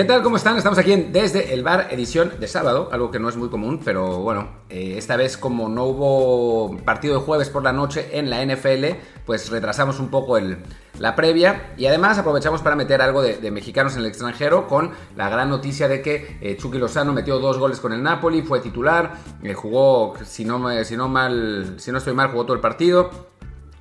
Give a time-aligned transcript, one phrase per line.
[0.00, 0.22] ¿Qué tal?
[0.22, 0.56] ¿Cómo están?
[0.56, 3.82] Estamos aquí en Desde el Bar, edición de sábado, algo que no es muy común,
[3.84, 8.30] pero bueno, eh, esta vez como no hubo partido de jueves por la noche en
[8.30, 8.96] la NFL,
[9.26, 10.56] pues retrasamos un poco el,
[10.98, 15.28] la previa y además aprovechamos para meter algo de, mexicanos en el extranjero con la
[15.28, 19.16] gran noticia de que eh, Chucky Lozano metió dos goles con el Napoli, fue titular,
[19.42, 23.10] eh, jugó, si no, si, no mal, si no estoy mal, jugó todo el partido.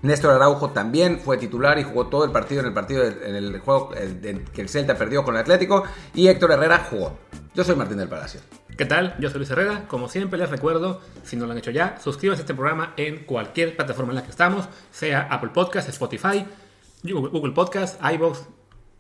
[0.02, 3.60] Néstor Araujo también fue titular y jugó todo el partido en el partido en el
[3.60, 7.18] juego que el Celta perdió con el Atlético y Héctor Herrera jugó.
[7.54, 8.40] Yo soy Martín del Palacio.
[8.78, 9.18] ¿Qué tal?
[9.20, 9.88] Yo soy Luis Herrera.
[9.90, 13.26] Como siempre les recuerdo, si no lo han hecho ya, suscríbanse a este programa en
[13.26, 16.46] cualquier plataforma en la que estamos, sea Apple Podcast, Spotify,
[17.04, 18.40] Google Podcast, iVoox,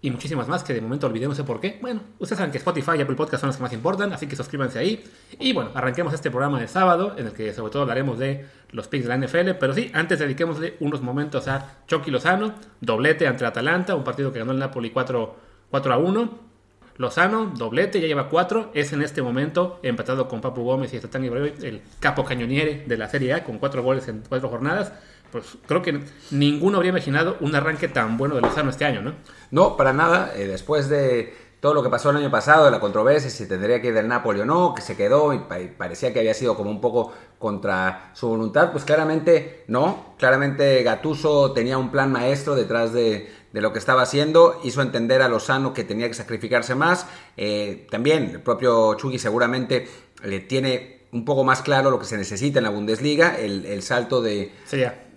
[0.01, 1.77] y muchísimas más que de momento olvidémosle por qué.
[1.81, 4.35] Bueno, ustedes saben que Spotify y Apple Podcast son las que más importan, así que
[4.35, 5.03] suscríbanse ahí.
[5.39, 8.87] Y bueno, arranquemos este programa de sábado, en el que sobre todo hablaremos de los
[8.87, 13.45] picks de la NFL, pero sí, antes dediquémosle unos momentos a Chucky Lozano, doblete ante
[13.45, 15.35] Atalanta, un partido que ganó el Napoli 4,
[15.69, 16.49] 4 a 1.
[16.95, 21.23] Lozano, doblete, ya lleva 4, es en este momento empatado con Papu Gómez y Zlatan
[21.23, 24.91] Ibrahimovic, el capo cañoniere de la Serie A, con 4 goles en 4 jornadas
[25.31, 29.13] pues creo que ninguno habría imaginado un arranque tan bueno de Lozano este año, ¿no?
[29.51, 30.31] No, para nada.
[30.35, 33.81] Eh, después de todo lo que pasó el año pasado, de la controversia, si tendría
[33.81, 36.69] que ir del Napoli o no, que se quedó y parecía que había sido como
[36.69, 40.15] un poco contra su voluntad, pues claramente no.
[40.17, 45.27] Claramente Gatuso tenía un plan maestro detrás de, lo que estaba haciendo, hizo entender a
[45.27, 47.07] Lozano que tenía que sacrificarse más.
[47.35, 49.87] Eh, también el propio Chugi seguramente
[50.23, 54.21] le tiene un poco más claro lo que se necesita en la Bundesliga, el, salto
[54.21, 54.53] de...
[54.65, 55.08] Sí, ya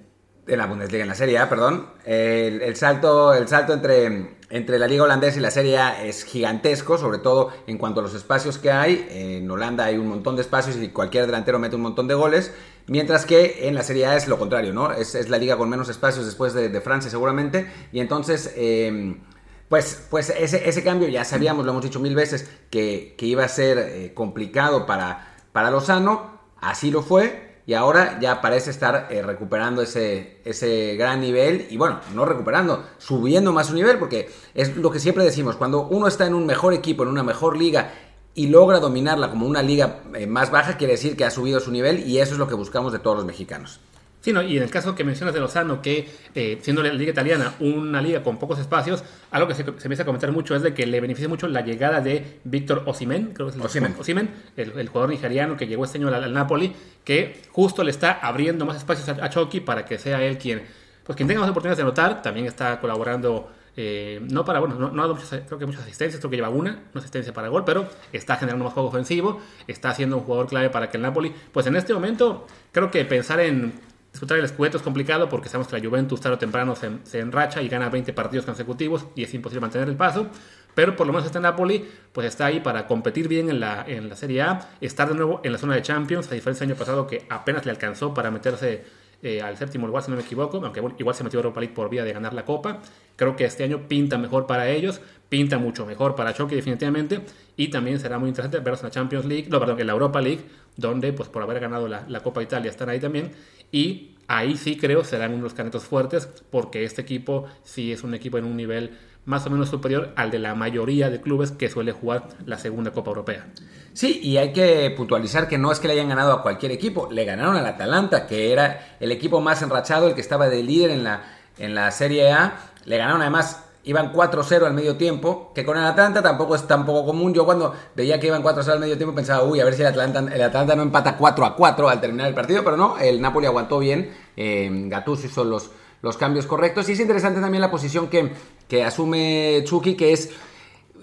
[0.46, 1.86] en la Bundesliga, en la Serie A, perdón.
[2.04, 6.98] El, salto, el salto entre, entre la Liga Holandesa y la Serie A es gigantesco,
[6.98, 9.06] sobre todo en cuanto a los espacios que hay.
[9.10, 12.52] En Holanda hay un montón de espacios y cualquier delantero mete un montón de goles.
[12.88, 14.92] Mientras que en la Serie A es lo contrario, ¿no?
[14.92, 17.70] Es, la liga con menos espacios después de, Francia seguramente.
[17.92, 19.20] Y entonces, em,
[19.68, 23.48] pues, pues ese, ese, cambio ya sabíamos, lo hemos dicho mil veces, que, iba a
[23.48, 26.32] ser eh, complicado para, para Lozano.
[26.60, 31.76] Así lo fue y ahora ya parece estar eh, recuperando ese, ese gran nivel y
[31.76, 36.08] bueno, no recuperando, subiendo más su nivel porque es lo que siempre decimos, cuando uno
[36.08, 37.92] está en un mejor equipo, en una mejor liga
[38.34, 41.70] y logra dominarla como una liga eh, más baja, quiere decir que ha subido su
[41.70, 43.80] nivel y eso es lo que buscamos de todos los mexicanos.
[44.22, 47.54] Sí, y en el caso que mencionas de Lozano, que eh, siendo la liga italiana
[47.58, 49.02] una liga con pocos espacios,
[49.32, 51.62] algo que se, se, empieza a comentar mucho es de que le beneficia mucho la
[51.62, 54.30] llegada de Víctor Osimen, creo que es el, Osimen.
[54.56, 56.72] el, jugador nigeriano que llegó este año al, Napoli,
[57.02, 60.62] que justo le está abriendo más espacios a, Chucky para que sea él quien,
[61.02, 64.86] pues quien tenga más oportunidades de anotar, también está colaborando eh, no para, bueno, no,
[64.86, 67.64] ha dado muchas, creo que muchas asistencias, creo que lleva una, una asistencia para gol,
[67.64, 71.34] pero está generando más juego ofensivo, está siendo un jugador clave para que el Napoli,
[71.50, 73.72] pues en este momento, creo que pensar en
[74.12, 77.62] Disputar el escudeto es complicado porque sabemos que la Juventus tarde o temprano se, enracha
[77.62, 80.26] y gana 20 partidos consecutivos y es imposible mantener el paso.
[80.74, 84.42] Pero por lo menos este Napoli pues está ahí para competir bien en la, Serie
[84.42, 87.24] A, estar de nuevo en la zona de Champions, a diferencia del año pasado que
[87.30, 88.84] apenas le alcanzó para meterse
[89.22, 91.88] eh, al séptimo lugar, si no me equivoco, aunque igual se metió Europa League por
[91.88, 92.80] vía de ganar la Copa.
[93.16, 97.20] Creo que este año pinta mejor para ellos, pinta mucho mejor para Chucky definitivamente,
[97.56, 100.20] y también será muy interesante verlos en la Champions League, no, perdón, en la Europa
[100.20, 100.42] League,
[100.76, 103.30] donde pues por haber ganado la Copa Italia están ahí también,
[103.72, 108.38] y ahí sí creo serán unos canetos fuertes, porque este equipo sí es un equipo
[108.38, 111.92] en un nivel más o menos superior al de la mayoría de clubes que suele
[111.92, 113.46] jugar la segunda Copa Europea.
[113.92, 117.08] Sí, y hay que puntualizar que no es que le hayan ganado a cualquier equipo,
[117.10, 120.90] le ganaron al Atalanta, que era el equipo más enrachado, el que estaba de líder
[120.90, 121.24] en la,
[121.58, 122.56] en la Serie A.
[122.84, 126.86] Le ganaron además, iban 4-0 al medio tiempo, que con el Atalanta tampoco es tan
[126.86, 127.34] poco común.
[127.34, 129.88] Yo cuando veía que iban 4-0 al medio tiempo pensaba, uy, a ver si el
[129.88, 133.78] Atalanta, el Atalanta no empata 4-4 al terminar el partido, pero no, el Napoli aguantó
[133.78, 135.70] bien, eh, Gattuso hizo los,
[136.00, 136.88] los cambios correctos.
[136.88, 138.32] Y es interesante también la posición que,
[138.68, 140.30] que asume Chucky, que es,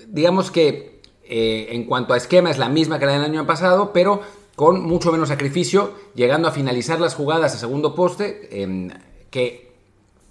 [0.08, 3.92] digamos que eh, en cuanto a esquema es la misma que la del año pasado,
[3.94, 4.22] pero
[4.56, 8.90] con mucho menos sacrificio, llegando a finalizar las jugadas a segundo poste, em,
[9.30, 9.69] que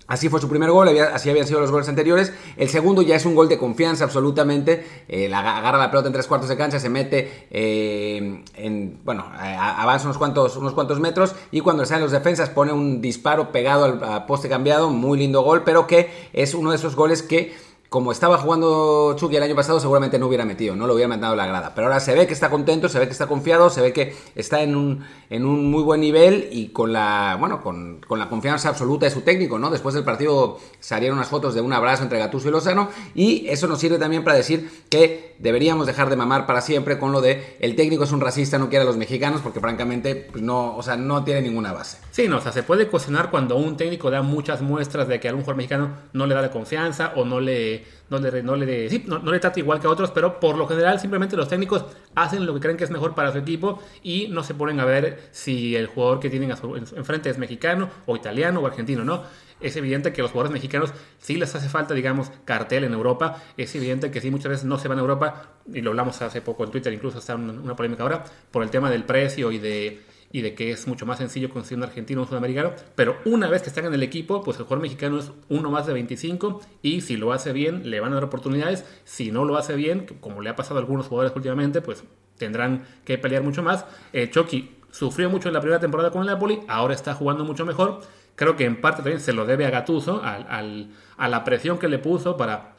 [0.09, 2.33] Así fue su primer gol, así habían sido los goles anteriores.
[2.57, 5.05] El segundo ya es un gol de confianza absolutamente.
[5.07, 9.01] Eh, agarra la pelota en tres cuartos de cancha, se mete em, en.
[9.05, 13.53] Bueno, avanza unos cuantos, unos cuantos metros y cuando salen los defensas pone un disparo
[13.53, 14.89] pegado al poste cambiado.
[14.89, 17.55] Muy lindo gol, pero que es uno de esos goles que
[17.89, 21.35] como estaba jugando Chucky el año pasado, seguramente no hubiera metido, no lo hubiera mandado
[21.35, 21.73] la grada.
[21.75, 24.15] Pero ahora se ve que está contento, se ve que está confiado, se ve que
[24.35, 28.69] está en un, en un muy buen nivel y con la, bueno, con, la confianza
[28.69, 29.71] absoluta de su técnico, ¿no?
[29.71, 33.67] Después del partido salieron unas fotos de un abrazo entre Gattuso y Lozano y eso
[33.67, 37.57] nos sirve también para decir que deberíamos dejar de mamar para siempre con lo de
[37.61, 40.83] el técnico es un racista, no quiere a los mexicanos porque francamente pues no, o
[40.83, 41.99] sea, no tiene ninguna base.
[42.11, 45.29] Sí, no, o sea, se puede cuestionar cuando un técnico da muchas muestras de que
[45.29, 47.78] a un jugador mexicano no le da de confianza o no le
[48.11, 51.49] no le, no le, trata igual que a otros, pero por lo general simplemente los
[51.49, 51.85] técnicos
[52.15, 54.85] hacen lo que creen que es mejor para su equipo y no se ponen a
[54.85, 56.59] ver si el jugador que tienen a
[56.97, 59.23] enfrente es mexicano o italiano o argentino, ¿no?
[59.61, 63.43] Es evidente que los jugadores mexicanos sí les hace falta, digamos, cartel en Europa.
[63.57, 66.41] Es evidente que sí, muchas veces no se van a Europa, y lo hablamos hace
[66.41, 70.01] poco en Twitter, incluso está una polémica ahora, por el tema del precio y de
[70.31, 73.63] y de que es mucho más sencillo conseguir un argentino o sudamericano, pero una vez
[73.63, 77.01] que están en el equipo, pues el jugador mexicano es uno más de 25 y
[77.01, 80.43] si lo hace bien le van a dar oportunidades, si no lo hace bien, como
[80.43, 82.05] le ha pasado a algunos jugadores últimamente, pues
[82.37, 83.85] tendrán que pelear mucho más.
[84.13, 87.65] Eh, Chucky sufrió mucho en la primera temporada con el Napoli, ahora está jugando mucho
[87.65, 88.01] mejor,
[88.37, 91.99] creo que en parte también se lo debe a Gatuso, a la presión que le
[91.99, 92.78] puso para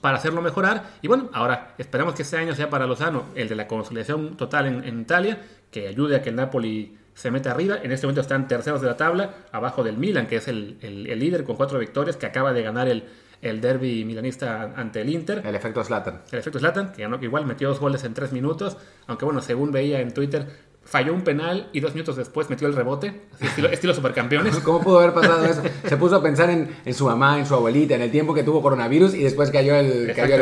[0.00, 0.90] para hacerlo mejorar.
[1.02, 4.84] Y bueno, ahora esperamos que este año sea para Lozano el de la consolidación total
[4.84, 5.38] en Italia
[5.70, 7.78] que ayude a que el Napoli se meta arriba.
[7.82, 11.44] En este momento están terceros de la tabla, abajo del Milan, que es el, líder
[11.44, 13.04] con cuatro victorias, que acaba de ganar el,
[13.42, 15.42] el derby milanista ante el Inter.
[15.44, 16.22] El efecto Slatan.
[16.30, 18.76] El efecto Slatan, que, que igual metió dos goles en tres minutos,
[19.06, 20.46] aunque bueno, según veía en Twitter,
[20.84, 23.20] falló un penal y dos minutos después metió el rebote,
[23.70, 24.58] estilo, supercampeones.
[24.64, 25.62] ¿Cómo pudo haber pasado eso?
[25.86, 28.60] Se puso a pensar en, su mamá, en su abuelita, en el tiempo que tuvo
[28.60, 30.12] coronavirus y después cayó el...
[30.14, 30.36] Cayó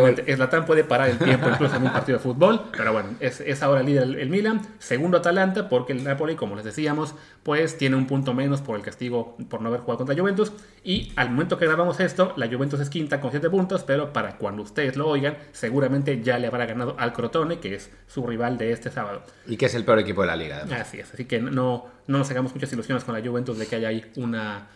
[0.66, 3.86] puede parar el tiempo incluso en un partido de fútbol, pero bueno, es, ahora el
[3.86, 8.32] líder el, Milan, segundo Atalanta, porque el Napoli, como les decíamos, pues tiene un punto
[8.34, 10.52] menos por el castigo por no haber jugado contra Juventus
[10.82, 14.36] y al momento que grabamos esto, la Juventus es quinta con siete puntos, pero para
[14.38, 18.56] cuando ustedes lo oigan, seguramente ya le habrá ganado al Crotone, que es su rival
[18.56, 19.22] de este sábado.
[19.46, 20.64] Y que es el peor equipo de la liga.
[20.80, 23.76] Así es, así que no, no nos hagamos muchas ilusiones con la Juventus de que
[23.76, 24.68] haya ahí una,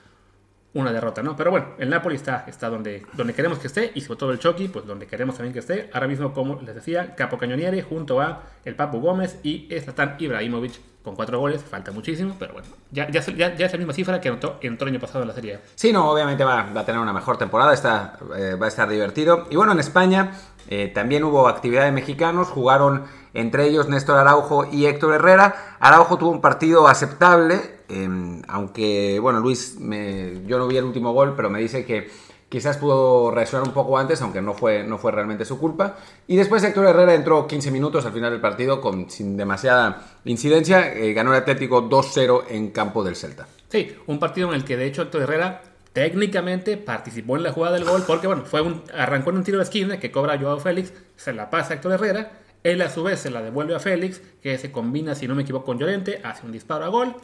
[0.75, 1.37] una derrota, ¿no?
[1.37, 4.39] Pero bueno, el Napoli está, está donde, donde queremos que esté y sobre todo el
[4.39, 5.91] Chucky, pues donde queremos también que esté.
[5.93, 10.93] Ahora mismo, como les decía, Capo Cañonieri junto a el Papu Gómez y Zlatan Ibrahimovic
[11.03, 14.29] con cuatro goles, falta muchísimo, pero bueno, ya, ya, ya, es la misma cifra que
[14.29, 17.37] anotó, el año pasado en la Serie Sí, no, obviamente va, a tener una mejor
[17.39, 19.49] temporada, está, eh, va a estar divertido.
[19.51, 20.33] Y bueno, en España
[20.69, 23.05] eh, también hubo actividad de mexicanos, jugaron
[23.35, 25.77] entre ellos Néstor Araujo y Héctor Herrera.
[25.81, 31.35] Araujo tuvo un partido aceptable, em, aunque, bueno, Luis, yo no vi el último gol,
[31.37, 32.11] pero me dice que
[32.53, 35.97] quizás pudo reaccionar un poco antes, aunque no fue, no fue realmente su culpa.
[36.27, 40.93] Y después Héctor Herrera entró 15 minutos al final del partido con, sin demasiada incidencia.
[40.93, 43.49] Eh, ganó el Atlético 2-0 en campo del Celta.
[43.71, 45.63] Sí, un partido en el que de hecho Héctor Herrera
[45.95, 49.57] técnicamente participó en la jugada del gol porque, bueno, fue un, arrancó en un tiro
[49.57, 53.03] de esquina que cobra Joao Félix, se la pasa a Héctor Herrera él a su
[53.03, 56.21] vez se la devuelve a Félix, que se combina, si no me equivoco, con Llorente,
[56.23, 57.17] hace un disparo a gol,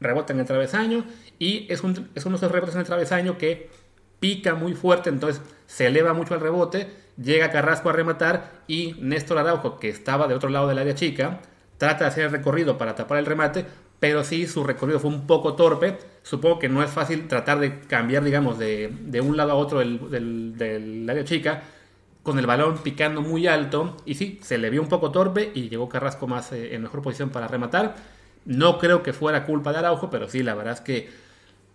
[0.00, 1.04] rebota en el travesaño
[1.38, 3.70] y es, un, uno de esos rebotes en el travesaño que
[4.20, 9.38] pica muy fuerte, entonces se eleva mucho el rebote, llega Carrasco a rematar y Néstor
[9.38, 11.40] Araujo, que estaba de otro lado del área chica,
[11.78, 13.64] trata de hacer el recorrido para tapar el remate,
[14.00, 15.98] pero sí su recorrido fue un poco torpe.
[16.22, 20.56] Supongo que no es fácil tratar de cambiar, digamos, de, un lado a otro del,
[20.56, 21.62] del área chica
[22.22, 25.68] con el balón picando muy alto y sí, se le vio un poco torpe y
[25.68, 27.96] llegó Carrasco más eh, en mejor posición para rematar.
[28.44, 31.10] No creo que fuera culpa de Araujo, pero sí, la verdad es que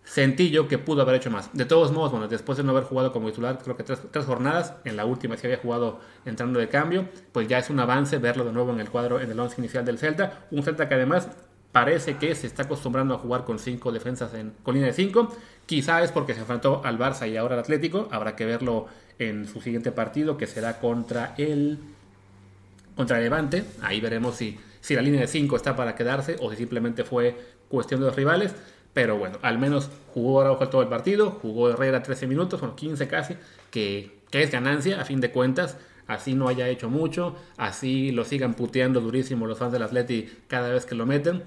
[0.03, 1.50] sentí yo que pudo haber hecho más.
[1.53, 4.73] De todos modos, bueno, después de no haber jugado como titular, creo que tres, jornadas,
[4.83, 8.43] en la última sí había jugado entrando de cambio, pues ya es un avance verlo
[8.43, 10.45] de nuevo en el cuadro, en el once inicial del Celta.
[10.51, 11.29] Un Celta que además
[11.71, 15.35] parece que se está acostumbrando a jugar con cinco defensas en, con línea de cinco.
[15.65, 18.07] Quizá es porque se enfrentó al Barça y ahora al Atlético.
[18.12, 18.88] Habrá que verlo
[19.20, 21.79] en su siguiente partido, que será contra el
[22.96, 23.63] contra Levante.
[23.82, 27.36] Ahí veremos si, si la línea de 5 está para quedarse o si simplemente fue
[27.70, 28.53] cuestión de los rivales.
[28.93, 33.08] Pero bueno, al menos jugó Araujo todo el partido, jugó Herrera 13 minutos, bueno, 15
[33.08, 33.36] casi,
[33.72, 35.77] que, que es ganancia a fin de cuentas
[36.08, 40.70] así no haya hecho mucho, así lo sigan puteando durísimo los fans del Atleti cada
[40.70, 41.43] vez que lo meten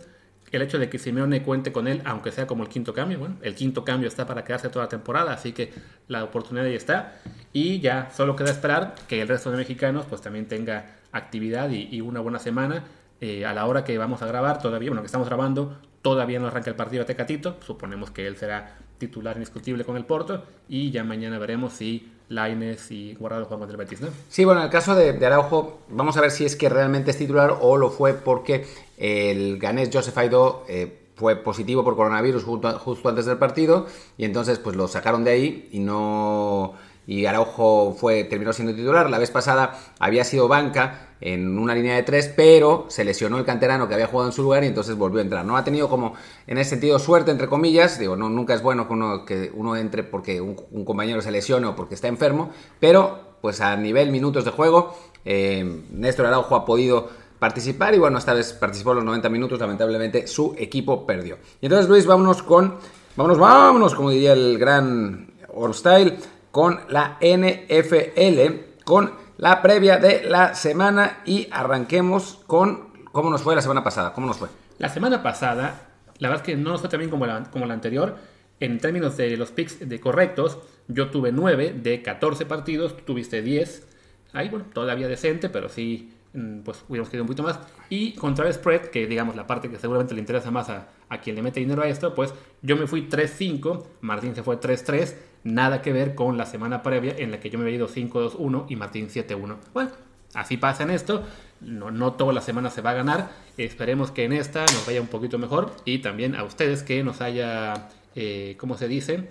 [0.52, 3.36] el hecho de que Simeone cuente con él, aunque sea como el quinto cambio, bueno,
[3.42, 5.72] el quinto cambio está para quedarse toda la temporada, así que
[6.08, 7.20] la oportunidad ahí está.
[7.52, 12.00] Y ya solo queda esperar que el resto de mexicanos pues también tenga actividad y,
[12.00, 12.84] una buena semana.
[13.20, 16.48] Eh, a la hora que vamos a grabar, todavía, bueno, que estamos grabando, todavía no
[16.48, 20.90] arranca el partido a Tecatito, suponemos que él será titular indiscutible con el Porto y
[20.90, 24.08] ya mañana veremos si Laines y Guardado juegan contra el Betis, ¿no?
[24.28, 27.18] Sí, bueno, en el caso de, Araujo, vamos a ver si es que realmente es
[27.18, 28.66] titular o lo fue porque
[28.98, 33.86] el ganés Joseph Aido eh, fue positivo por coronavirus justo, justo antes del partido
[34.18, 36.74] y entonces pues lo sacaron de ahí y no
[37.06, 39.08] y Araujo fue, terminó siendo titular.
[39.08, 43.44] La vez pasada había sido banca en una línea de tres, pero se lesionó el
[43.44, 45.44] canterano que había jugado en su lugar y entonces volvió a entrar.
[45.44, 46.14] No ha tenido como,
[46.46, 47.98] en ese sentido, suerte, entre comillas.
[47.98, 51.66] Digo, no, nunca es bueno que uno, que uno entre porque un, compañero se lesione
[51.68, 56.64] o porque está enfermo, pero pues a nivel minutos de juego, eh, Néstor Araujo ha
[56.64, 57.08] podido
[57.38, 61.38] participar y bueno, esta vez participó los 90 minutos, lamentablemente su equipo perdió.
[61.60, 62.76] Y entonces Luis, vámonos con,
[63.14, 66.16] vámonos, vámonos, como diría el gran Orstyle
[66.56, 73.54] con la NFL, con la previa de la semana y arranquemos con cómo nos fue
[73.54, 74.14] la semana pasada.
[74.14, 74.48] ¿Cómo nos fue?
[74.78, 75.82] La semana pasada,
[76.16, 78.16] la verdad es que no nos fue tan bien como la, anterior.
[78.58, 80.56] En términos de los picks de correctos,
[80.88, 83.86] yo tuve 9 de 14 partidos, tú tuviste 10.
[84.32, 87.60] Ahí, bueno, todavía decente, pero sí, mm, pues hubiéramos querido un poquito más.
[87.90, 91.20] Y contra el spread, que digamos la parte que seguramente le interesa más a, a
[91.20, 95.14] quien le mete dinero a esto, pues yo me fui 3-5, Martín se fue 3-3,
[95.44, 98.66] nada que ver con la semana previa en la que yo me había ido 5-2-1
[98.68, 99.56] y Martín 7-1.
[99.72, 99.90] Bueno,
[100.34, 101.24] así pasa en esto,
[101.60, 105.00] no, no toda la semana se va a ganar, esperemos que en esta nos vaya
[105.00, 109.30] un poquito mejor y también a ustedes que nos haya, eh, ¿cómo se dice?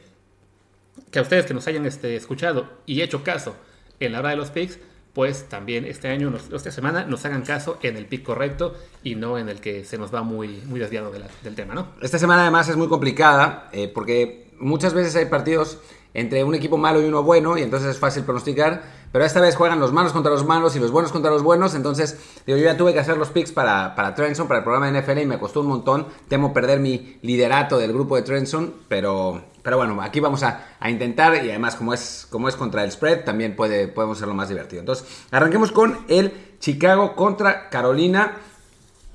[1.11, 3.55] Que a ustedes que nos hayan este, escuchado y hecho caso
[3.99, 4.79] en la hora de los picks,
[5.15, 9.39] pues también este año, esta semana, nos hagan caso en el pick correcto y no
[9.39, 11.09] en el que se nos va muy, muy desviado
[11.41, 11.87] del tema, ¿no?
[12.01, 15.79] Esta semana además es muy complicada eh, porque muchas veces hay partidos
[16.13, 18.83] entre un equipo malo y uno bueno y entonces es fácil pronosticar,
[19.15, 21.73] pero esta vez juegan los malos contra los malos y los buenos contra los buenos,
[21.73, 25.01] entonces digo, yo ya tuve que hacer los picks para, para para el programa de
[25.01, 29.41] NFL y me costó un montón, temo perder mi liderato del grupo de Trenson, pero,
[29.63, 32.91] pero bueno, aquí vamos a, a, intentar y además como es, como es contra el
[32.91, 34.81] spread también puede, podemos hacerlo más divertido.
[34.81, 38.33] Entonces, arranquemos con el Chicago contra Carolina.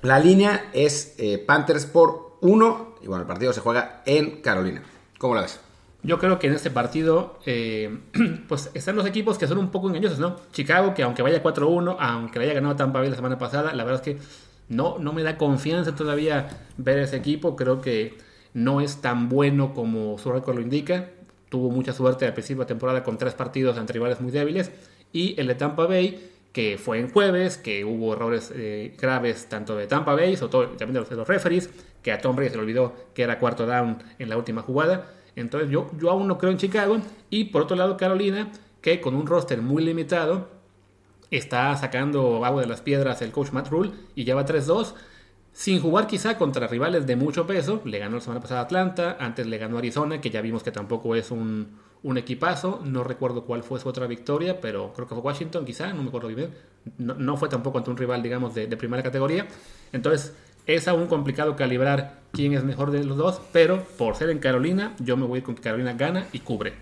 [0.01, 4.83] La línea es eh, Panthers por 1 y bueno, el partido se juega en Carolina.
[5.19, 5.61] ¿Cómo la ves?
[6.03, 7.99] Yo creo que en este partido, eh,
[8.49, 10.37] pues están los equipos que son un poco engañosos, ¿no?
[10.53, 13.85] Chicago, que aunque vaya 4-1, aunque le haya ganado Tampa Bay la semana pasada, la
[13.85, 14.21] verdad es que
[14.69, 17.55] no, no me da confianza todavía ver ese equipo.
[17.57, 18.17] Creo que
[18.55, 21.11] no es tan bueno como su récord lo indica.
[21.49, 24.71] Tuvo mucha suerte al principio de temporada con tres partidos ante rivales muy débiles.
[25.13, 29.77] Y el de Tampa Bay, que fue en jueves, que hubo errores eh, graves tanto
[29.77, 31.69] de Tampa Bay, sobre todo también de los, de referees,
[32.03, 35.09] que a Tom Brady se le olvidó que era cuarto down en la última jugada.
[35.37, 36.99] Entonces yo, yo aún no creo en Chicago.
[37.31, 40.49] Y por otro lado Carolina, que con un roster muy limitado,
[41.31, 44.95] está sacando agua de las piedras el coach Matt Rule y ya va 3-2.
[45.53, 49.47] Sin jugar quizá contra rivales de mucho peso, le ganó la semana pasada Atlanta, antes
[49.47, 53.65] le ganó Arizona, que ya vimos que tampoco es un, un equipazo, no recuerdo cuál
[53.65, 56.55] fue su otra victoria, pero creo que fue Washington quizá, no me acuerdo bien,
[56.99, 59.49] no, no fue tampoco ante un rival, digamos, de primera categoría.
[59.93, 60.35] Entonces,
[60.67, 64.95] es aún complicado calibrar quién es mejor de los dos, pero por ser en Carolina,
[64.99, 66.75] yo me voy con que Carolina gana y cubre.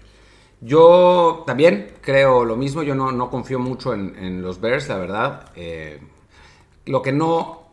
[0.60, 4.98] Yo también creo lo mismo, yo no, no confío mucho en, en, los Bears, la
[4.98, 5.50] verdad.
[5.54, 6.00] Eh,
[6.86, 7.68] lo que no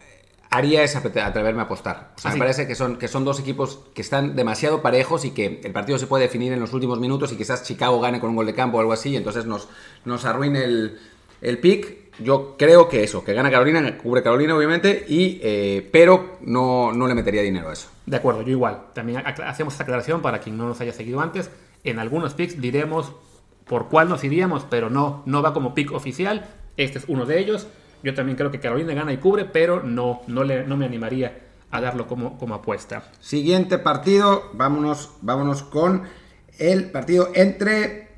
[0.51, 2.13] haría es atreverme a apostar.
[2.17, 5.31] O sea, me parece que son, que son dos equipos que están demasiado parejos y
[5.31, 8.29] que el partido se puede definir en los últimos minutos y quizás Chicago gane con
[8.29, 9.67] un gol de campo o algo así, y entonces nos,
[10.05, 11.00] nos arruine el,
[11.41, 16.38] el pick yo creo que eso, que gana Carolina, cubre Carolina obviamente, y, eh, pero
[16.41, 17.89] no, no, le metería dinero a eso.
[18.05, 18.88] De acuerdo, yo igual.
[18.93, 21.50] También hacemos esta aclaración para quien no nos haya seguido antes.
[21.84, 23.12] En algunos picks diremos
[23.65, 26.45] por cuál nos iríamos, pero no, no va como pick oficial.
[26.77, 27.67] Este es uno de ellos.
[28.03, 31.39] Yo también creo que Carolina gana y cubre, pero no, no, le, no me animaría
[31.72, 33.03] a darlo como, como apuesta.
[33.19, 36.03] Siguiente partido, vámonos, vámonos con
[36.57, 38.10] el partido entre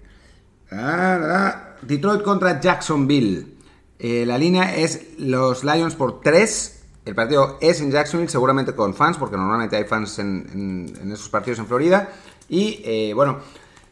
[0.71, 3.56] ah, Detroit contra Jacksonville.
[3.99, 6.83] Eh, la línea es los Lions por 3.
[7.05, 11.59] El partido es en Jacksonville, seguramente con fans, porque normalmente hay fans en, esos partidos
[11.59, 12.09] en Florida.
[12.49, 13.39] Y eh, bueno,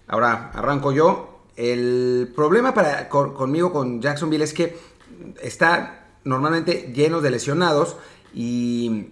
[0.07, 1.31] ahora arranco yo.
[1.55, 4.77] El problema para, con, conmigo con Jacksonville es que
[5.41, 7.95] está normalmente lleno de lesionados
[8.33, 9.07] y,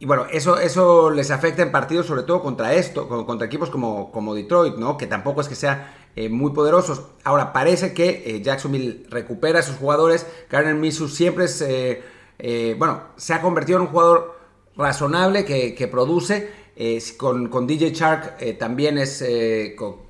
[0.00, 4.10] y, bueno, eso, eso les afecta en partidos sobre todo contra esto, contra equipos como,
[4.10, 4.96] como Detroit, ¿no?
[4.96, 7.02] Que tampoco es que sea eh, muy poderosos.
[7.24, 10.26] Ahora, parece que eh, Jacksonville recupera a sus jugadores.
[10.50, 12.02] Garner Minshew siempre es, eh,
[12.38, 14.38] eh, bueno, se ha convertido en un jugador
[14.76, 16.64] razonable que, produce.
[17.16, 19.24] Con, con, DJ Shark también es,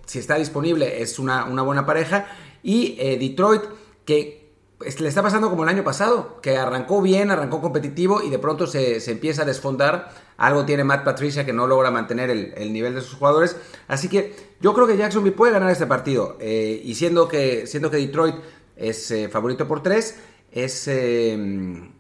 [0.07, 2.27] si está disponible, es una, una buena pareja.
[2.63, 3.63] Y Detroit,
[4.07, 4.44] que
[4.81, 8.66] le está pasando como el año pasado, que arrancó bien, arrancó competitivo y de pronto
[8.66, 10.11] se, se empieza a desfondar.
[10.37, 13.57] Algo tiene Matt Patricia que no logra mantener el, el, nivel de sus jugadores.
[13.87, 16.37] Así que yo creo que Jacksonville puede ganar este partido.
[16.40, 18.35] Eh, y siendo que, siendo que Detroit
[18.76, 20.19] es eh, favorito por tres,
[20.52, 20.88] es...
[20.88, 21.90] Eh,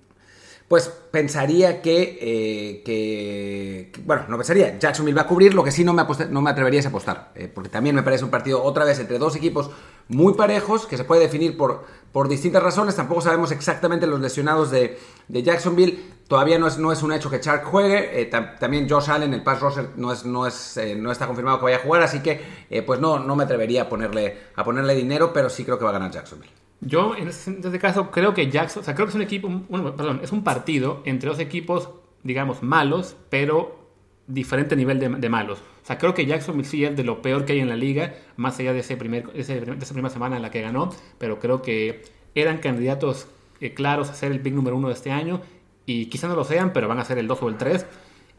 [0.66, 4.78] pues pensaría que, eh, que, Bueno, no pensaría.
[4.78, 7.32] Jacksonville va a cubrir, lo que sí no me, no me atrevería a apostar.
[7.54, 9.70] Porque también me parece un partido otra vez entre dos equipos
[10.08, 12.94] muy parejos, que se puede definir por, por distintas razones.
[12.94, 15.98] Tampoco sabemos exactamente los lesionados de, de Jacksonville.
[16.28, 18.20] Todavía no es, no es un hecho que Chark juegue.
[18.20, 21.26] Eh, tam, también Josh Allen, el pass rusher, no, es, no, es, eh, no está
[21.26, 22.02] confirmado que vaya a jugar.
[22.02, 22.40] Así que,
[22.70, 25.82] eh, pues no, no me atrevería a ponerle, a ponerle dinero, pero sí creo que
[25.82, 26.52] va a ganar Jacksonville.
[26.80, 29.50] Yo, en este, caso, creo que Jackson, o sea, creo que es un equipo,
[29.96, 31.88] perdón, es un partido entre dos equipos,
[32.22, 33.83] digamos, malos, pero
[34.26, 35.58] diferente nivel de, malos.
[35.58, 38.14] O sea, creo que Jacksonville sí es de lo peor que hay en la liga,
[38.36, 39.54] más allá de, ese primer, esa
[39.92, 42.02] primera semana en la que ganó, pero creo que
[42.34, 43.28] eran candidatos
[43.60, 45.40] eh, claros a ser el big número uno de este año
[45.86, 47.86] y quizá no lo sean, pero van a ser el 2 o el 3.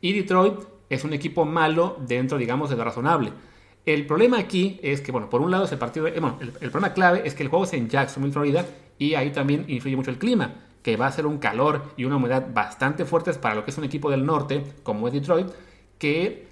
[0.01, 0.55] Y Detroit
[0.89, 3.31] es un equipo malo dentro, digamos, de lo razonable.
[3.85, 6.71] El problema aquí es que, bueno, por un lado es el partido, eh, bueno, el,
[6.71, 8.65] problema clave es que el juego es en Jacksonville, Florida,
[8.97, 12.15] y ahí también influye mucho el clima, que va a ser un calor y una
[12.15, 15.47] humedad bastante fuertes para lo que es un equipo del norte, como es Detroit,
[15.97, 16.47] que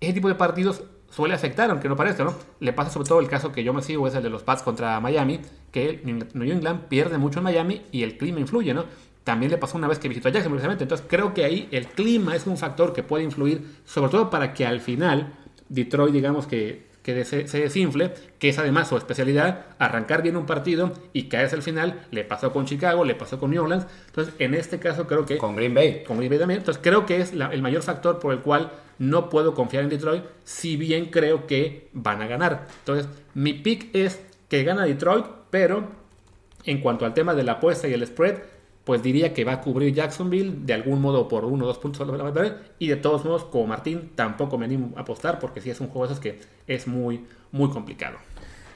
[0.00, 2.34] ese tipo de partidos suele afectar, aunque no parezca, ¿no?
[2.60, 4.62] Le pasa sobre todo el caso que yo me sigo, es el de los Pats
[4.62, 8.84] contra Miami, que New England pierde mucho en Miami y el clima influye, ¿no?
[9.24, 10.84] También le pasó una vez que visitó a Jackson, precisamente.
[10.84, 14.54] Entonces creo que ahí el clima es un factor que puede influir, sobre todo para
[14.54, 15.32] que al final
[15.68, 20.92] Detroit, digamos que, que se, desinfle, que es además su especialidad, arrancar bien un partido
[21.12, 22.00] y caerse al final.
[22.10, 23.86] Le pasó con Chicago, le pasó con New Orleans.
[24.06, 25.38] Entonces, en este caso creo que...
[25.38, 26.02] Con Green Bay.
[26.04, 26.58] Con Green Bay también.
[26.58, 30.24] Entonces, creo que es el mayor factor por el cual no puedo confiar en Detroit,
[30.42, 32.66] si bien creo que van a ganar.
[32.80, 35.88] Entonces, mi pick es que gana Detroit, pero
[36.64, 38.38] en cuanto al tema de la apuesta y el spread,
[38.86, 42.06] pues diría que va a cubrir Jacksonville de algún modo por uno o dos puntos
[42.78, 45.88] y de todos modos como Martín tampoco me animo a apostar porque sí es un
[45.88, 48.16] juego de esos que es muy muy complicado.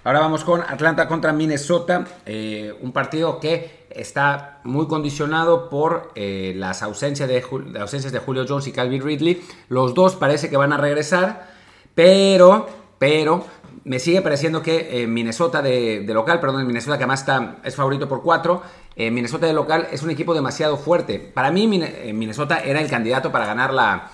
[0.02, 6.54] Ahora vamos con Atlanta contra Minnesota, eh, un partido que está muy condicionado por eh,
[6.56, 9.40] las, ausencias de, las ausencias de Julio Jones y Calvin Ridley.
[9.68, 11.50] Los dos parece que van a regresar,
[11.94, 12.66] pero,
[12.98, 13.44] pero
[13.84, 18.08] me sigue pareciendo que eh, Minnesota de, local, perdón, Minnesota que además está, es favorito
[18.08, 18.62] por 4,
[18.96, 21.18] eh, Minnesota de local es un equipo demasiado fuerte.
[21.18, 24.10] Para mí eh, Minnesota era el candidato para ganar la,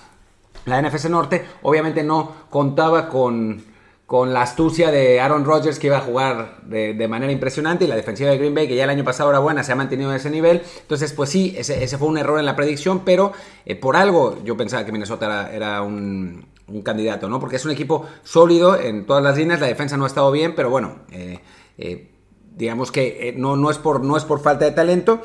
[0.65, 1.45] la NFC Norte.
[1.63, 3.63] Obviamente no contaba con,
[4.05, 7.95] con la astucia de Aaron Rodgers que iba a jugar de, manera impresionante y la
[7.95, 10.15] defensiva de Green Bay que ya el año pasado era buena, se ha mantenido en
[10.15, 10.61] ese nivel.
[10.81, 13.33] Entonces pues sí, ese, fue un error en la predicción, pero
[13.81, 17.39] por algo yo pensaba que Minnesota era un un candidato, ¿no?
[17.39, 20.53] Porque es un equipo sólido en todas las líneas, la defensa no ha estado bien,
[20.55, 21.39] pero bueno, eh,
[21.77, 22.11] eh,
[22.55, 25.21] digamos que eh, no, no, es por, no es por falta de talento.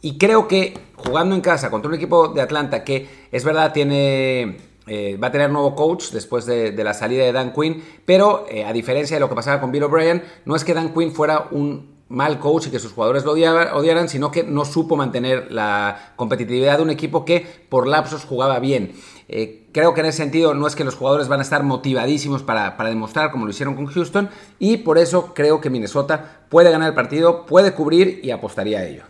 [0.00, 4.58] Y creo que jugando en casa contra un equipo de Atlanta que es verdad tiene
[4.86, 9.16] va a tener nuevo coach después de, la salida de Dan Quinn, pero a diferencia
[9.16, 12.38] de lo que pasaba con Bill O'Brien, no es que Dan Quinn fuera un mal
[12.38, 16.82] coach y que sus jugadores lo odiaran, sino que no supo mantener la competitividad de
[16.82, 18.92] un equipo que por lapsos jugaba bien.
[19.28, 22.42] Eh, creo que en ese sentido no es que los jugadores van a estar motivadísimos
[22.42, 26.88] para, demostrar como lo hicieron con Houston y por eso creo que Minnesota puede ganar
[26.88, 29.02] el partido, puede cubrir y apostaría a ello.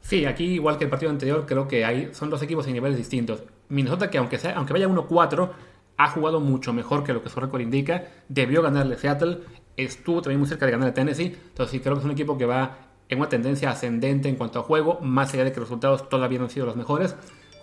[0.00, 2.98] Sí, aquí igual que el partido anterior creo que hay, son dos equipos en niveles
[2.98, 3.44] distintos.
[3.68, 5.50] Minnesota que aunque, aunque vaya 1-4
[5.96, 9.40] ha jugado mucho mejor que lo que su récord indica, debió ganarle Seattle,
[9.76, 12.36] estuvo también muy cerca de ganar a Tennessee, entonces sí creo que es un equipo
[12.36, 12.78] que va
[13.08, 16.38] en una tendencia ascendente en cuanto a juego, más allá de que los resultados todavía
[16.38, 17.16] no han sido los mejores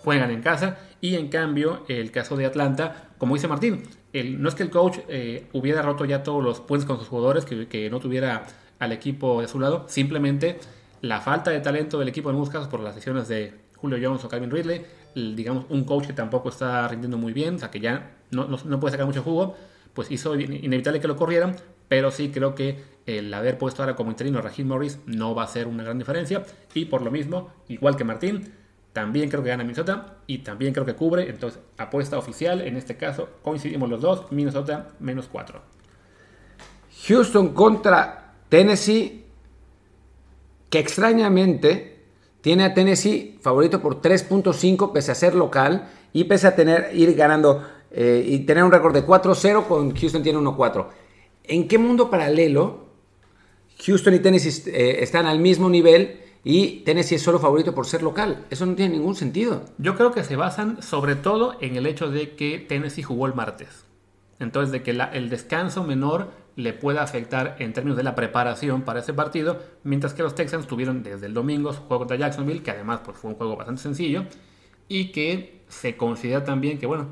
[0.08, 0.78] juegan en casa.
[1.00, 4.98] Y en cambio, el caso de Atlanta, como dice Martín, no es que el coach
[5.08, 8.46] eh, hubiera roto ya todos los puentes con sus jugadores, que, no tuviera
[8.78, 10.58] al equipo de su lado, simplemente
[11.02, 14.28] la falta de talento del equipo en casos por las sesiones de Julio Jones o
[14.28, 18.12] Calvin Ridley, digamos un coach que tampoco está rindiendo muy bien, o sea que ya
[18.30, 19.56] no, no, puede sacar mucho jugo,
[19.94, 21.56] pues hizo inevitable que lo corrieran,
[21.88, 25.48] pero sí creo que el haber puesto ahora como interino a Morris no va a
[25.48, 28.52] ser una gran diferencia y por lo mismo, igual que Martín,
[28.92, 31.28] también creo que gana Minnesota y también creo que cubre.
[31.30, 35.60] Entonces, apuesta oficial, en este caso coincidimos los dos, Minnesota menos 4.
[37.06, 39.24] Houston contra Tennessee,
[40.68, 42.02] que extrañamente
[42.40, 47.14] tiene a Tennessee favorito por 3.5 pese a ser local y pese a tener, ir
[47.14, 50.86] ganando eh, y tener un récord de 4-0 con Houston tiene 1-4.
[51.48, 52.86] ¿En qué mundo paralelo
[53.84, 56.20] Houston y Tennessee eh, están al mismo nivel?
[56.44, 58.46] y Tennessee es solo favorito por ser local.
[58.48, 59.64] Eso no tiene ningún sentido.
[59.76, 63.34] Yo creo que se basan sobre todo en el hecho de que Tennessee jugó el
[63.34, 63.84] martes.
[64.38, 69.00] Entonces, de que el descanso menor le pueda afectar en términos de la preparación para
[69.00, 72.70] ese partido, mientras que los Texans tuvieron desde el domingo su juego contra Jacksonville, que
[72.70, 74.24] además pues, fue un juego bastante sencillo,
[74.88, 77.08] y que se considera también que, bueno,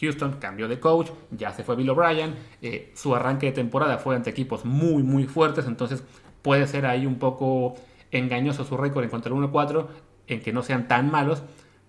[0.00, 4.16] Houston cambió de coach, ya se fue Bill O'Brien, eh, su arranque de temporada fue
[4.16, 6.02] ante equipos muy, muy fuertes, entonces
[6.42, 7.74] puede ser ahí un poco
[8.10, 9.86] engañoso su récord en cuanto al 1-4,
[10.28, 11.42] en que no sean tan malos,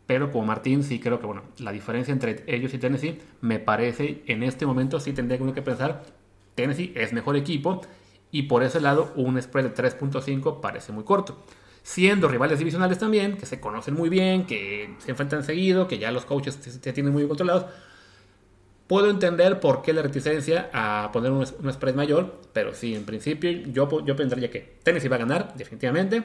[0.06, 4.24] pero como Martín sí creo que bueno, la diferencia entre ellos y Tennessee me parece
[4.26, 6.04] en este momento sí tendría que pensar
[6.56, 7.82] Tennessee es mejor equipo
[8.32, 11.38] y por ese lado un spread de 3.5 parece muy corto.
[11.82, 16.12] Siendo rivales divisionales también, que se conocen muy bien, que se enfrentan seguido, que ya
[16.12, 17.66] los coaches se tienen muy controlados,
[18.90, 23.52] Puedo entender por qué la reticencia a poner un, spread mayor, pero sí, en principio
[23.52, 26.24] yo, yo pensaría que Tennessee va a ganar, definitivamente,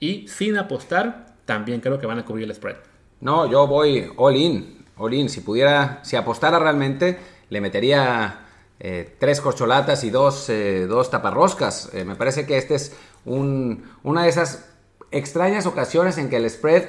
[0.00, 2.76] y sin apostar, también creo que van a cubrir el spread.
[3.20, 4.78] No, yo voy all in.
[4.96, 7.18] Olin, si pudiera, si apostara realmente,
[7.50, 8.46] le metería
[8.80, 11.90] eh, tres corcholatas y dos, eh, dos taparroscas.
[12.06, 14.70] me parece que este es un, una de esas
[15.10, 16.84] extrañas ocasiones en que el spread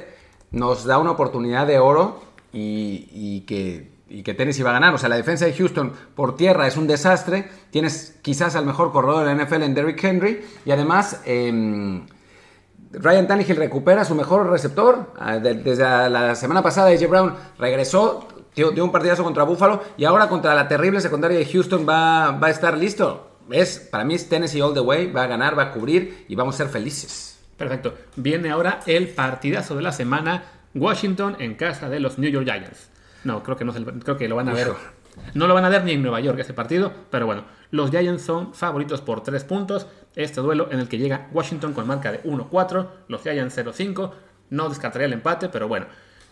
[0.52, 4.94] nos da una oportunidad de oro y, que, y que Tennessee va a ganar.
[4.94, 7.50] O sea, la defensa de Houston por tierra es un desastre.
[7.70, 10.42] Tienes quizás al mejor corredor de la NFL en Derrick Henry.
[10.66, 12.08] Y además, em,
[12.92, 15.14] Ryan Tannehill recupera su mejor receptor.
[15.18, 19.84] Ah, desde la semana pasada, AJ Brown regresó, dio, un partidazo contra Buffalo.
[19.98, 23.28] Y ahora contra la terrible secundaria de Houston va, va a estar listo.
[23.52, 25.12] Es, para mí es Tennessee all the way.
[25.12, 27.40] Va a ganar, va a cubrir y vamos a ser felices.
[27.58, 27.94] Perfecto.
[28.16, 30.44] Viene ahora el partidazo de la semana.
[30.74, 32.90] Washington en casa de los New York Giants.
[33.24, 34.70] No, creo que no creo que lo van a ver.
[35.34, 38.24] No lo van a ver ni en Nueva York ese partido, pero bueno, los Giants
[38.24, 39.88] son favoritos por 3 puntos.
[40.16, 44.12] Este duelo en el que llega Washington con marca de 1-4, los Giants 0-5.
[44.50, 45.88] No descartaría el empate, pero bueno,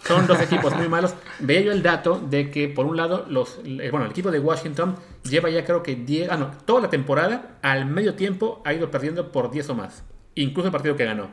[0.05, 1.13] son dos equipos muy malos.
[1.39, 4.39] Veía yo el dato de que, por un lado, los, eh, bueno, el equipo de
[4.39, 8.73] Washington lleva ya creo que 10, ah, no, toda la temporada, al medio tiempo, ha
[8.73, 10.03] ido perdiendo por 10 o más
[10.37, 11.29] incluso el partido que ganó.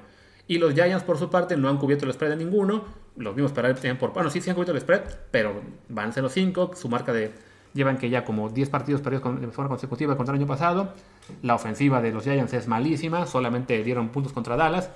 [0.46, 2.84] Y los Giants, por su parte, no han cubierto el spread de ninguno.
[3.16, 4.12] Los vimos para el por.
[4.12, 6.74] Bueno, sí, sí han cubierto el spread, pero van 0-5.
[6.74, 7.32] Su marca de.
[7.72, 10.94] Llevan que ya como 10 partidos perdidos de forma consecutiva contra el año pasado.
[11.42, 13.26] La ofensiva de los Giants es malísima.
[13.26, 14.90] Solamente dieron puntos contra Dallas.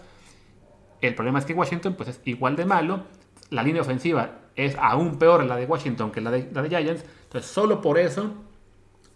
[1.00, 3.04] El problema es que Washington pues, es igual de malo.
[3.50, 7.04] La línea ofensiva es aún peor la de Washington que la de, la de Giants.
[7.24, 8.32] Entonces, solo por eso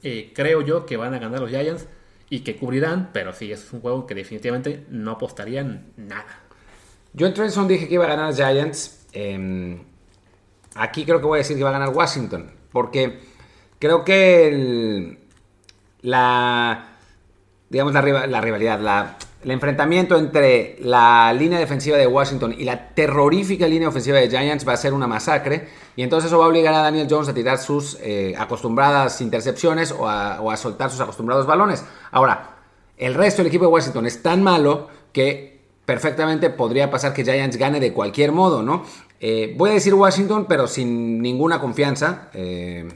[0.03, 1.87] eh, creo yo que van a ganar los Giants
[2.33, 6.41] y que cubrirán, pero sí, es un juego que definitivamente no apostarían nada.
[7.13, 9.07] Yo en Trenson dije que iba a ganar Giants.
[9.13, 9.83] Em,
[10.75, 13.21] aquí creo que voy a decir que va a ganar Washington, porque
[13.79, 15.19] creo que
[16.01, 16.97] la,
[17.69, 22.91] digamos, la, la rivalidad, la, el enfrentamiento entre la línea defensiva de Washington y la
[22.91, 25.69] terrorífica línea ofensiva de Giants va a ser una masacre.
[25.97, 29.93] Y entonces eso va a obligar a Daniel Jones a tirar sus eh, acostumbradas intercepciones
[29.93, 31.85] o a, soltar sus acostumbrados balones.
[32.13, 32.57] Ahora,
[32.97, 37.57] el resto del equipo de Washington es tan malo que perfectamente podría pasar que Giants
[37.57, 38.85] gane de cualquier modo, ¿no?
[39.19, 42.31] Eh, voy a decir Washington, pero sin ninguna confianza.
[42.33, 42.89] Eh,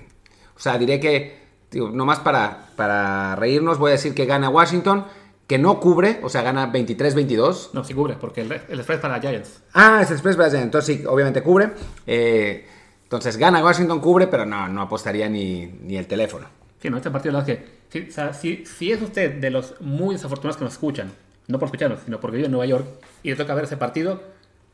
[0.57, 1.41] o sea, diré que,
[1.73, 5.07] digo, nomás para, para reírnos, voy a decir que gana Washington
[5.47, 7.71] que no cubre, o sea, gana 23-22.
[7.73, 9.63] No, sí cubre, porque el, el spread para Giants.
[9.73, 11.71] Ah, es el spread para Giants, entonces sí, obviamente cubre.
[12.07, 12.67] Eh,
[13.05, 16.47] entonces gana Washington, cubre, pero no, no apostaría ni, ni el teléfono.
[16.81, 17.77] Sí, no, este partido es que...
[17.89, 21.13] Si, o sea, si, si, es usted de los muy desafortunados que nos escuchan,
[21.47, 22.85] no por escucharnos, sino porque vive en Nueva York
[23.23, 24.21] y le toca ver ese partido,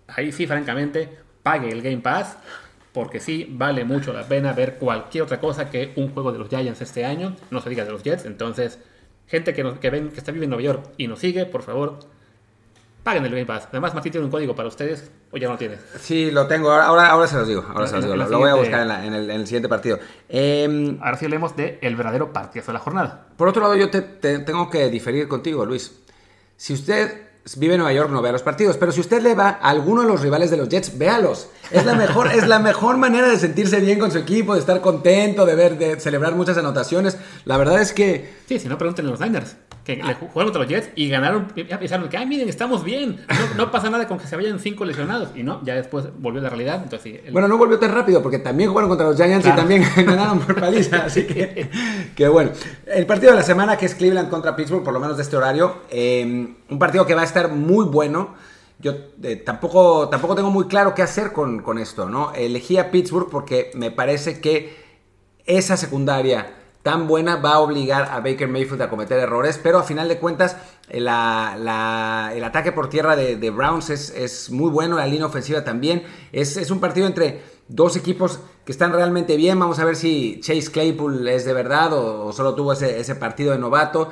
[0.09, 2.39] ahí sí, francamente, pague el Game Pass,
[2.93, 6.49] porque sí vale mucho la pena ver cualquier otra cosa que un juego de los
[6.49, 8.79] Giants este año, no se diga de los Jets, entonces
[9.33, 11.63] gente que, nos, que, ven, que está viviendo en Nueva York y nos sigue, por
[11.63, 12.01] favor,
[13.03, 13.67] paguen el Game Pass.
[13.71, 15.81] Además, Martín tiene un código para ustedes, o ya no lo tienes.
[15.99, 16.71] Sí, lo tengo.
[16.71, 17.65] Ahora, ahora se los digo.
[17.67, 18.15] Ahora se los digo.
[18.15, 19.99] Lo, voy a buscar en, el, siguiente partido.
[20.29, 23.29] Em, ahora sí hablemos de el verdadero partido de la jornada.
[23.39, 25.99] Por otro lado, yo te, tengo que diferir contigo, Luis.
[26.59, 28.77] Si usted vive en Nueva York, no vea los partidos.
[28.77, 31.49] Pero si usted le va a alguno de los rivales de los Jets, véalos.
[31.71, 34.81] Es la mejor, es la mejor manera de sentirse bien con su equipo, de estar
[34.81, 37.17] contento, de ver, de celebrar muchas anotaciones.
[37.45, 38.33] La verdad es que.
[38.47, 41.49] Sí, si no, pregúntenle a los Niners que le jugaron contra los Jets y ganaron.
[41.69, 43.25] Ya pensaron que, ay, miren, estamos bien.
[43.57, 45.31] No, pasa nada con que se vayan cinco lesionados.
[45.35, 46.81] Y no, ya después volvió la realidad.
[46.83, 50.39] Entonces, Bueno, no volvió tan rápido porque también jugaron contra los Giants y también ganaron
[50.41, 51.05] por paliza.
[51.05, 51.69] Así que,
[52.17, 52.53] que bueno.
[52.87, 55.37] El partido de la semana que es Cleveland contra Pittsburgh, por lo menos de este
[55.37, 55.83] horario.
[55.91, 56.25] Eh,
[56.69, 58.35] un partido que va a estar muy bueno.
[58.79, 58.93] Yo
[59.23, 62.33] eh, tampoco, tampoco tengo muy claro qué hacer con, con esto, ¿no?
[62.35, 64.77] Elegí a Pittsburgh porque me parece que
[65.47, 69.85] esa secundaria tan buena va a obligar a Baker Mayfield a cometer errores, pero a
[69.85, 70.57] final de cuentas
[70.89, 76.81] el ataque por tierra de, Browns es, muy bueno, la línea ofensiva también, es, un
[76.81, 81.45] partido entre dos equipos que están realmente bien, vamos a ver si Chase Claypool es
[81.45, 84.11] de verdad o, solo tuvo ese, partido de novato,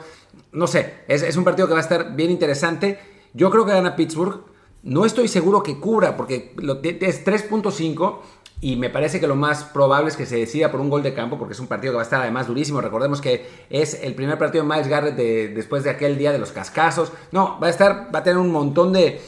[0.53, 3.01] no sé, es, un partido que va a estar bien interesante,
[3.35, 4.45] yo creo que gana Pittsburgh,
[4.83, 6.55] no estoy seguro que cubra porque
[7.01, 8.19] es 3.5
[8.63, 11.15] y me parece que lo más probable es que se decida por un gol de
[11.15, 12.81] campo, porque es un partido que va a estar además durísimo.
[12.81, 16.53] Recordemos que es el primer partido de Miles Garrett después de aquel día de los
[16.53, 17.11] cascazos.
[17.33, 19.21] No, va a estar, va a tener un montón de,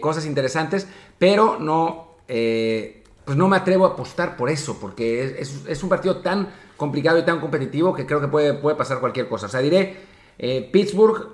[0.00, 5.82] cosas interesantes, pero no, eh, pues no me atrevo a apostar por eso, porque es,
[5.82, 9.46] un partido tan complicado y tan competitivo que creo que puede, puede pasar cualquier cosa.
[9.46, 9.96] O sea, diré,
[10.38, 11.28] eh, Pittsburgh,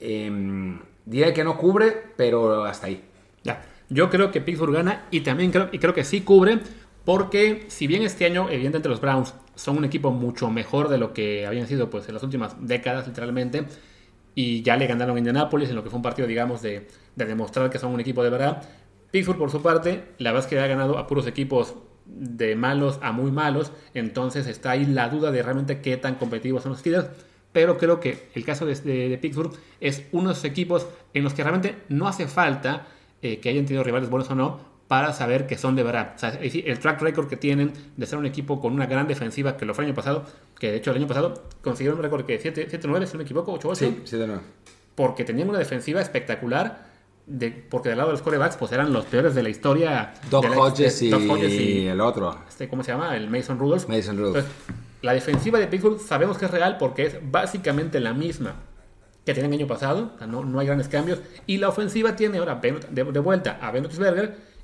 [0.00, 3.02] em, diré que no cubre, pero hasta ahí.
[3.42, 3.62] Ya.
[3.88, 6.60] Yo creo que Pittsburgh gana y también creo, y creo que sí cubre,
[7.04, 11.12] porque si bien este año, evidentemente, los Browns son un equipo mucho mejor de lo
[11.12, 13.64] que habían sido pues, en las últimas décadas, literalmente,
[14.34, 16.86] y ya le ganaron a Indianapolis en lo que fue un partido, digamos, de,
[17.16, 18.62] demostrar que son un equipo de verdad.
[19.10, 21.74] Pittsburgh, por su parte, la verdad es que ha ganado a puros equipos
[22.06, 26.62] de malos a muy malos, entonces está ahí la duda de realmente qué tan competitivos
[26.62, 27.08] son los Steelers.
[27.52, 31.42] Pero creo que el caso de, Pittsburgh es uno de esos equipos en los que
[31.42, 32.86] realmente no hace falta
[33.22, 36.14] eh, que hayan tenido rivales buenos o no para saber que son de verdad.
[36.16, 39.56] O sea, el track record que tienen de ser un equipo con una gran defensiva
[39.56, 40.24] que lo fue el año pasado,
[40.58, 43.56] que de hecho el año pasado consiguieron un récord que 7-9, si no me equivoco,
[43.56, 43.74] 8-8.
[43.76, 44.40] Sí, 7-9.
[44.96, 46.90] Porque tenían una defensiva espectacular
[47.24, 50.12] de, porque del lado de los corebacks pues eran los peores de la historia.
[50.28, 52.36] Doc, Hodges, y, el otro.
[52.48, 53.16] Este, ¿Cómo se llama?
[53.16, 53.86] El Mason Rudolph.
[53.88, 54.44] Mason Rudolph.
[55.02, 58.56] La defensiva de Pittsburgh sabemos que es real porque es básicamente la misma
[59.24, 60.12] que tenían el año pasado.
[60.26, 61.20] no, no hay grandes cambios.
[61.46, 63.86] Y la ofensiva tiene ahora de, de vuelta a Ben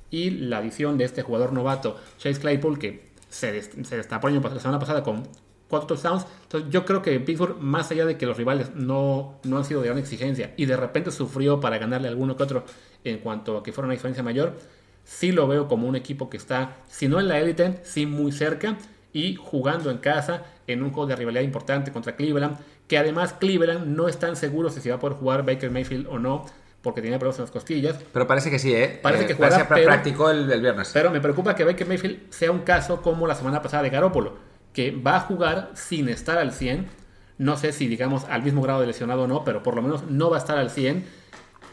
[0.09, 4.79] y la adición de este jugador novato, Chase Claypool, que se, se destapó la semana
[4.79, 5.23] pasada con
[5.67, 6.25] cuatro touchdowns.
[6.43, 9.81] Entonces yo creo que Pittsburgh, más allá de que los rivales no, no han sido
[9.81, 12.63] de gran exigencia y de repente sufrió para ganarle alguno que otro
[13.03, 14.57] en cuanto a que fuera una diferencia mayor,
[15.03, 18.31] sí lo veo como un equipo que está, si no en la élite, sí muy
[18.31, 18.77] cerca
[19.17, 22.55] y jugando en casa en un juego de rivalidad importante contra Cleveland,
[22.87, 26.05] que además Cleveland no es tan seguro si se va a poder jugar Baker Mayfield
[26.07, 26.45] o no
[26.83, 27.97] porque tenía problemas en las costillas.
[28.13, 28.99] Pero parece que sí, ¿eh?
[29.01, 30.91] Parece que eh, juega, practicó el, viernes.
[30.93, 34.37] Pero me preocupa que Baker Mayfield sea un caso como la semana pasada de Garópolo,
[34.71, 36.87] que va a jugar sin estar al 100.
[37.39, 40.03] No sé si, digamos, al mismo grado de lesionado o no, pero por lo menos
[40.03, 41.05] no va a estar al 100.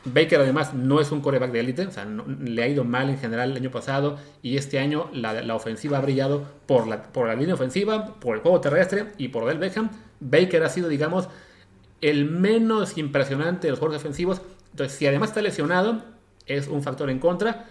[0.04, 3.18] Baker además no es un coreback de élite, o sea, le ha ido mal en
[3.18, 7.34] general el año pasado y este año la, ofensiva ha brillado por la, por la
[7.34, 9.90] línea ofensiva, por el juego terrestre y por Del Beckham.
[10.20, 11.28] Baker ha sido, digamos,
[12.00, 14.42] el menos impresionante de los juegos defensivos
[14.74, 16.02] entonces, si además está lesionado,
[16.46, 17.66] es un factor en contra.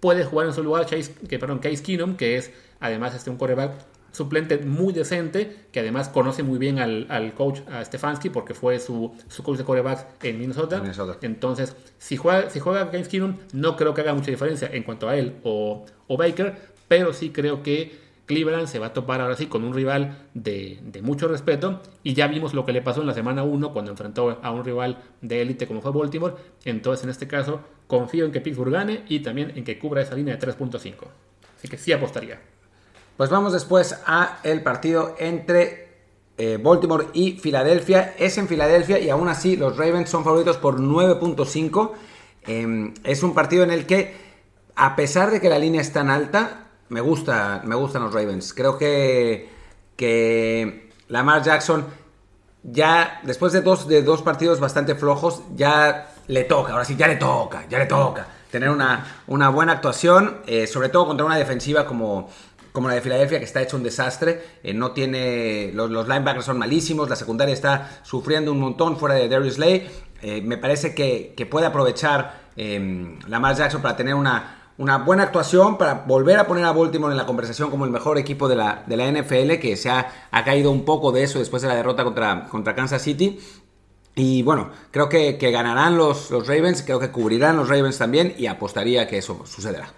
[0.00, 3.38] Puede jugar en su lugar Chase, que, perdón, Case Keenum, que es además este, un
[3.38, 3.72] coreback
[4.12, 9.12] suplente muy decente, que además conoce muy bien al, coach, a Stefanski, porque fue su,
[9.28, 10.82] su coach de corebacks en Minnesota.
[11.22, 15.08] Entonces, si juega, si juega Case Keenum, no creo que haga mucha diferencia en cuanto
[15.08, 16.54] a él o, o Baker,
[16.88, 20.80] pero sí creo que Cleveland se va a topar ahora sí con un rival de,
[21.02, 24.38] mucho respeto y ya vimos lo que le pasó en la semana 1 cuando enfrentó
[24.42, 26.34] a un rival de élite como fue Baltimore.
[26.64, 30.14] Entonces en este caso confío en que Pittsburgh gane y también en que cubra esa
[30.14, 30.94] línea de 3.5.
[31.58, 32.40] Así que sí apostaría.
[33.16, 35.88] Pues vamos después a el partido entre
[36.38, 38.14] eh, Baltimore y Filadelfia.
[38.18, 41.92] Es en Filadelfia y aún así los Ravens son favoritos por 9.5.
[42.44, 44.16] Em, es un partido en el que
[44.74, 48.54] a pesar de que la línea es tan alta, me gusta, me gustan los Ravens.
[48.54, 49.50] Creo que,
[49.96, 51.86] que Lamar Jackson
[52.62, 57.08] ya después de dos, de dos partidos bastante flojos, ya le toca, ahora sí, ya
[57.08, 61.38] le toca, ya le toca tener una, una buena actuación, eh, sobre todo contra una
[61.38, 62.28] defensiva como,
[62.72, 64.42] como la de Filadelfia, que está hecho un desastre.
[64.62, 65.70] Eh, no tiene.
[65.74, 67.08] Los, linebackers son malísimos.
[67.08, 69.88] La secundaria está sufriendo un montón fuera de Darius Lay.
[70.22, 75.78] Eh, me parece que, que puede aprovechar Lamar Jackson para tener una, una buena actuación
[75.78, 78.82] para volver a poner a Baltimore en la conversación como el mejor equipo de la,
[78.86, 80.10] de la NFL, que se ha,
[80.44, 83.38] caído un poco de eso después de la derrota contra, contra Kansas City.
[84.14, 88.46] Y bueno, creo que, ganarán los, los, Ravens, creo que cubrirán los Ravens también y
[88.46, 89.88] apostaría que eso sucederá.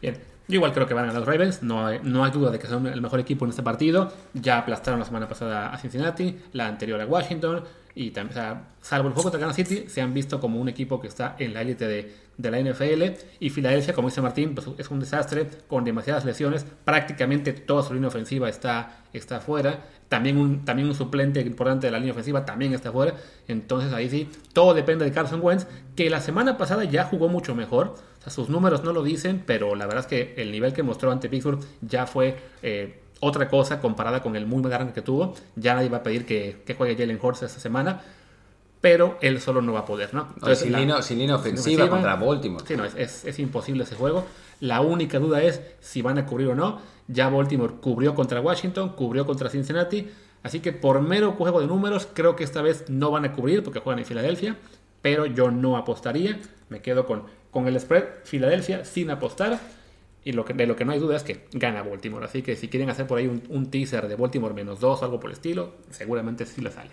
[0.00, 2.66] Bien, yo igual creo que van a los Ravens, no no hay duda de que
[2.66, 4.10] son el mejor equipo en este partido.
[4.32, 7.64] Ya aplastaron la semana pasada a Cincinnati, la anterior a Washington,
[7.98, 8.38] y también,
[8.80, 11.52] salvo el juego contra Kansas City, se han visto como un equipo que está en
[11.52, 13.02] la élite de, de, la NFL.
[13.40, 16.64] Y Filadelfia, como dice Martín, pues es un desastre con demasiadas lesiones.
[16.84, 19.84] Prácticamente toda su línea ofensiva está, está fuera.
[20.08, 23.14] También un, también un suplente importante de la línea ofensiva también está fuera.
[23.48, 27.56] Entonces ahí sí, todo depende de Carson Wentz, que la semana pasada ya jugó mucho
[27.56, 27.96] mejor.
[28.20, 30.84] O sea, sus números no lo dicen, pero la verdad es que el nivel que
[30.84, 32.36] mostró ante Pittsburgh ya fue...
[32.62, 35.34] Eh, otra cosa comparada con el muy grande que tuvo.
[35.56, 38.00] Ya nadie va a pedir que, juegue Jalen Hurts esta semana,
[38.80, 40.28] pero él solo no va a poder, ¿no?
[40.34, 40.72] Entonces, sin,
[41.18, 42.64] línea, ofensiva contra Baltimore.
[42.66, 44.24] Sí, no, es, imposible ese juego.
[44.60, 46.80] La única duda es si van a cubrir o no.
[47.08, 50.08] Ya Baltimore cubrió contra Washington, cubrió contra Cincinnati.
[50.42, 53.62] Así que por mero juego de números, creo que esta vez no van a cubrir
[53.62, 54.56] porque juegan en Filadelfia.
[55.02, 56.38] Pero yo no apostaría.
[56.68, 59.58] Me quedo con, con el spread Filadelfia sin apostar.
[60.24, 62.24] Y lo que, de lo que no hay duda es que gana Baltimore.
[62.24, 65.20] Así que si quieren hacer por ahí un, teaser de Baltimore menos 2 o algo
[65.20, 66.90] por el estilo, seguramente sí le sale.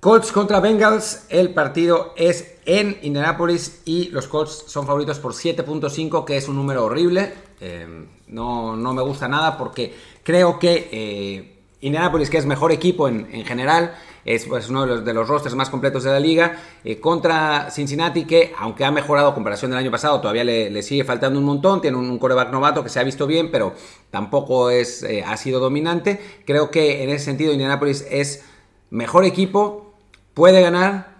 [0.00, 6.24] Colts contra Bengals, el partido es en Indianapolis y los Colts son favoritos por 7.5,
[6.24, 7.32] que es un número horrible.
[7.60, 13.08] Eh, no, no, me gusta nada porque creo que eh, Indianapolis, que es mejor equipo
[13.08, 16.18] en, en general, es pues, uno de los, de los, rosters más completos de la
[16.18, 21.04] liga, eh, contra Cincinnati, que aunque ha mejorado comparación del año pasado, todavía le, sigue
[21.04, 23.72] faltando un montón, tiene un, coreback novato que se ha visto bien, pero
[24.10, 26.20] tampoco es, eh, ha sido dominante.
[26.44, 28.44] Creo que en ese sentido Indianapolis es
[28.90, 29.94] mejor equipo,
[30.34, 31.14] puede ganar.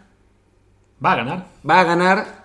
[1.05, 1.47] Va a ganar.
[1.69, 2.45] Va a ganar,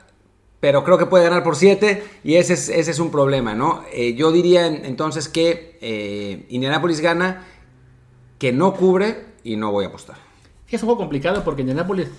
[0.60, 3.84] pero creo que puede ganar por 7 y ese es, ese es un problema, ¿no?
[3.92, 7.48] Eh, yo diría entonces que eh, Indianapolis gana,
[8.38, 10.31] que no cubre y no voy a apostar.
[10.72, 12.10] Es un juego complicado porque Indianapolis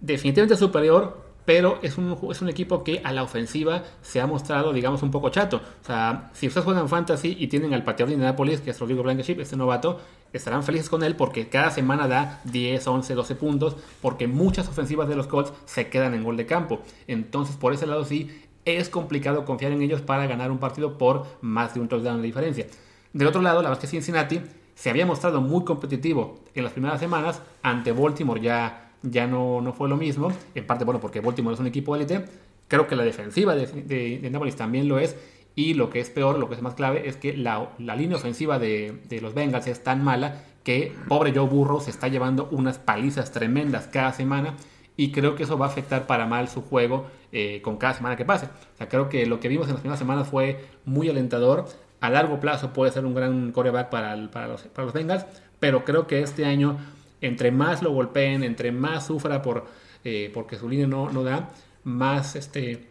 [0.00, 4.26] definitivamente es superior, pero es un, es un equipo que a la ofensiva se ha
[4.26, 5.58] mostrado, digamos, un poco chato.
[5.82, 9.02] O sea, si ustedes juegan fantasy y tienen al pateador de Indianapolis, que es Rodrigo
[9.02, 10.00] Blankenship, este novato,
[10.32, 15.08] estarán felices con él porque cada semana da 10, 11, 12 puntos, porque muchas ofensivas
[15.08, 16.80] de los Colts se quedan en gol de campo.
[17.06, 18.30] Entonces, por ese lado sí,
[18.64, 22.26] es complicado confiar en ellos para ganar un partido por más de un touchdown de
[22.26, 22.66] diferencia.
[23.12, 24.40] Del otro lado, la verdad es que Cincinnati
[24.80, 29.74] se había mostrado muy competitivo en las primeras semanas, ante Baltimore ya ya no, no
[29.74, 32.24] fue lo mismo, en parte bueno porque Baltimore es un equipo élite,
[32.66, 35.16] creo que la defensiva de, de, Nápoles también lo es,
[35.54, 38.58] y lo que es peor, lo que es más clave, es que la, línea ofensiva
[38.58, 43.32] de, los Bengals es tan mala que pobre Joe Burrow se está llevando unas palizas
[43.32, 44.54] tremendas cada semana
[44.96, 48.16] y creo que eso va a afectar para mal su juego eh, con cada semana
[48.16, 48.46] que pase.
[48.46, 51.66] O sea, creo que lo que vimos en las primeras semanas fue muy alentador.
[52.00, 55.26] A largo plazo puede ser un gran coreback para, para, los, para los Bengals,
[55.58, 56.78] pero creo que este año
[57.20, 59.66] entre más lo golpeen, entre más sufra por,
[60.04, 61.50] eh, porque su línea no, no da,
[61.84, 62.86] más, este,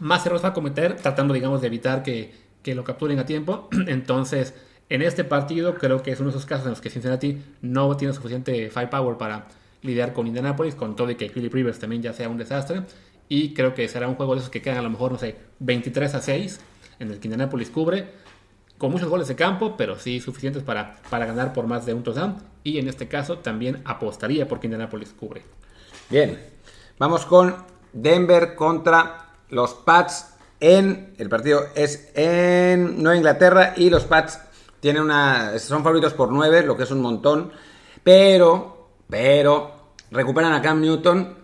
[0.00, 3.68] más errores va a cometer, tratando, digamos, de evitar que, lo capturen a tiempo.
[3.86, 4.54] Entonces,
[4.88, 7.96] en este partido creo que es uno de esos casos en los que Cincinnati no
[7.96, 9.46] tiene suficiente firepower para
[9.82, 12.82] lidiar con Indianapolis, con todo y que Philip Rivers también ya sea un desastre.
[13.28, 15.36] Y creo que será un juego de esos que quedan a lo mejor, no sé,
[15.60, 16.60] 23 a 6,
[16.98, 18.06] en el que Indianapolis cubre
[18.78, 22.02] con muchos goles de campo, pero sí suficientes para, para ganar por más de un
[22.02, 22.36] touchdown.
[22.62, 25.42] Y en este caso también apostaría porque Indianapolis cubre.
[26.10, 26.38] Bien,
[26.98, 27.54] vamos con
[27.92, 34.40] Denver contra los Pats en el partido es en Nueva Inglaterra y los Pats
[34.80, 37.52] tienen una son favoritos por 9, lo que es un montón,
[38.02, 39.72] pero pero
[40.10, 41.36] recuperan a Cam Newton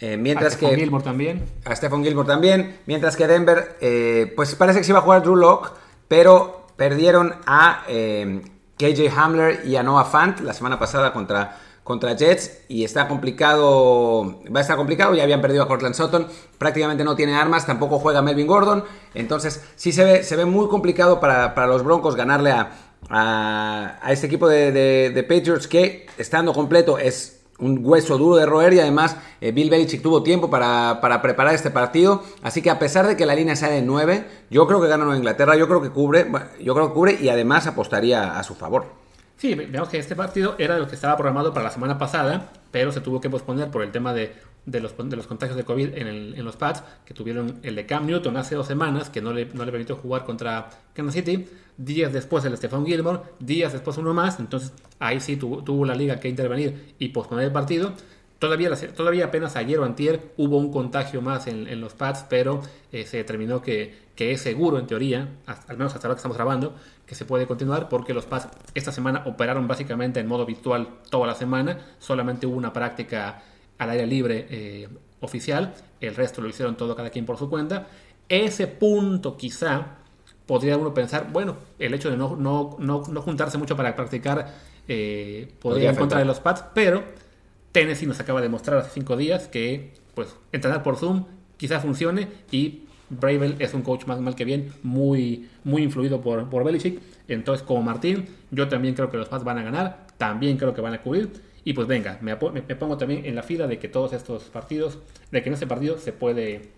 [0.00, 1.44] eh, mientras a que Gilmore también.
[1.64, 5.22] A Stephen Gilmore también, mientras que Denver eh, pues parece que se iba a jugar
[5.22, 5.72] Drew Locke,
[6.08, 8.42] pero Perdieron a eh,
[8.78, 14.40] KJ Hamler y a Noah Fant la semana pasada contra, contra Jets y está complicado,
[14.54, 16.26] va a estar complicado, ya habían perdido a Cortland Sutton,
[16.58, 18.84] prácticamente no tiene armas, tampoco juega Melvin Gordon,
[19.14, 22.72] entonces sí se ve, se ve muy complicado para, para los Broncos ganarle a,
[23.10, 28.74] a, este equipo de, de Patriots que estando completo es un hueso duro de roer
[28.74, 32.22] y además eh, Bill Belichick tuvo tiempo para, preparar este partido.
[32.42, 35.04] Así que a pesar de que la línea sea de 9, yo creo que gana
[35.04, 36.26] Nueva Inglaterra, yo creo que cubre,
[36.60, 38.86] yo creo que cubre y además apostaría a su favor.
[39.36, 42.92] Sí, vemos que este partido era lo que estaba programado para la semana pasada, pero
[42.92, 44.32] se tuvo que posponer por el tema de
[44.66, 47.74] de los, de los contagios de COVID en, el, en, los pads, que tuvieron el
[47.74, 51.14] de Cam Newton hace dos semanas, que no le, no le permitió jugar contra Kansas
[51.14, 55.94] City, días después el Stephon Gilmore, días después uno más, entonces ahí sí tuvo, la
[55.94, 57.92] liga que intervenir y posponer el partido.
[58.38, 62.60] Todavía, todavía apenas ayer o antier hubo un contagio más en, en los pads, pero
[62.92, 66.36] eh, se determinó que, que, es seguro en teoría, al menos hasta ahora que estamos
[66.36, 66.74] grabando,
[67.06, 71.26] que se puede continuar porque los pads esta semana operaron básicamente en modo virtual toda
[71.26, 73.42] la semana, solamente hubo una práctica
[73.78, 74.88] al aire libre eh,
[75.20, 77.86] oficial, el resto lo hicieron todo cada quien por su cuenta.
[78.28, 79.98] Ese punto quizá
[80.46, 84.54] podría uno pensar, bueno, el hecho de no, no, no, juntarse mucho para practicar
[84.88, 87.02] eh, podría, en contra de los pads, pero
[87.72, 91.24] Tennessee nos acaba de mostrar hace cinco días que pues entrenar por Zoom
[91.56, 96.48] quizá funcione y Bravel es un coach más mal que bien, muy, muy influido por,
[96.48, 97.00] por Belichick.
[97.28, 100.80] Entonces, como Martín, yo también creo que los Pats van a ganar, también creo que
[100.80, 101.30] van a cubrir.
[101.64, 104.98] Y pues venga, me, pongo también en la fila de que todos estos partidos,
[105.30, 106.68] de que en este partido se puede,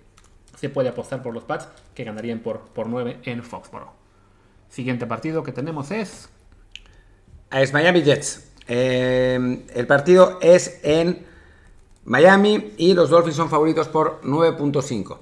[0.56, 3.92] se puede apostar por los Pats que ganarían por, por 9 en Foxborough.
[4.68, 6.28] Siguiente partido que tenemos es...
[7.50, 8.50] Es Miami Jets.
[8.68, 11.24] Eh, el partido es en
[12.04, 15.18] Miami y los Dolphins son favoritos por 9.5.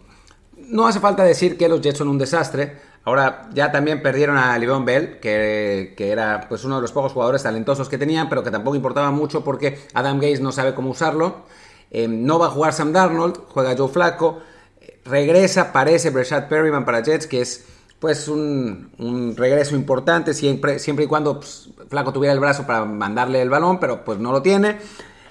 [0.68, 2.78] No hace falta decir que los Jets son un desastre.
[3.04, 7.42] Ahora ya también perdieron a Livon Bell, que, era pues uno de los pocos jugadores
[7.42, 11.42] talentosos que tenían, pero que tampoco importaba mucho porque Adam Gaze no sabe cómo usarlo.
[11.90, 14.40] Eh, no va a jugar Sam Darnold, juega Joe Flacco.
[15.04, 17.66] Regresa, parece Breshad Perryman para Jets, que es
[18.04, 23.40] pues un, regreso importante siempre, siempre y cuando pues, Flaco tuviera el brazo para mandarle
[23.40, 24.78] el balón, pero pues no lo tiene.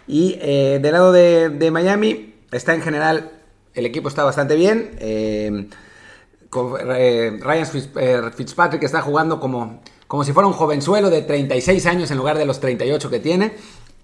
[0.07, 3.31] Y eh, del lado de, Miami está en general,
[3.73, 4.95] el equipo está bastante bien.
[4.99, 5.67] Eh,
[6.85, 12.17] eh, Ryan Fitzpatrick está jugando como, como si fuera un jovenzuelo de 36 años en
[12.17, 13.53] lugar de los 38 que tiene.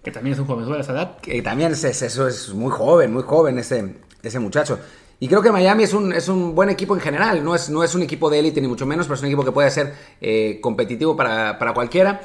[0.04, 1.18] Que también es un jovenzuelo a esa edad.
[1.22, 4.80] Que también es, eso es muy joven, muy joven ese, ese muchacho.
[5.20, 7.44] Y creo que Miami es un, es un buen equipo en general.
[7.44, 9.44] No es, no es un equipo de élite ni mucho menos, pero es un equipo
[9.44, 12.22] que puede ser eh, competitivo para, cualquiera.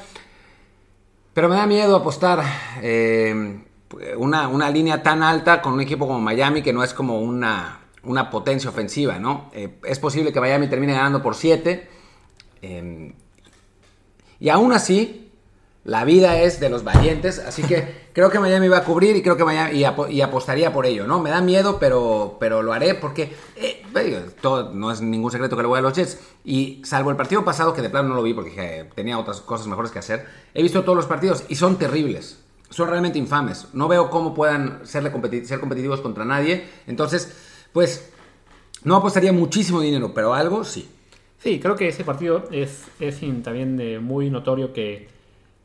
[1.33, 2.41] Pero me da miedo apostar
[4.17, 7.81] una, una, línea tan alta con un equipo como Miami que no es como una,
[8.05, 9.49] una potencia ofensiva, ¿no?
[9.53, 11.89] Eh, es posible que Miami termine ganando por 7.
[14.39, 15.31] y aún así,
[15.83, 19.21] la vida es de los valientes, así que creo que Miami va a cubrir y
[19.21, 21.21] creo que Miami y, apostaría por ello, ¿no?
[21.21, 23.83] Me da miedo, pero, pero lo haré porque eh,
[24.73, 26.19] no es ningún secreto que le voy a los Jets.
[26.45, 29.67] Y salvo el partido pasado, que de plano no lo vi porque tenía otras cosas
[29.67, 32.41] mejores que hacer, he visto todos los partidos y son terribles.
[32.69, 33.67] Son realmente infames.
[33.73, 35.11] No veo cómo puedan serle
[35.45, 36.65] ser competitivos contra nadie.
[36.87, 38.09] Entonces, pues,
[38.83, 40.89] no apostaría muchísimo dinero, pero algo sí.
[41.37, 45.13] Sí, creo que ese partido es, es también eh, muy notorio que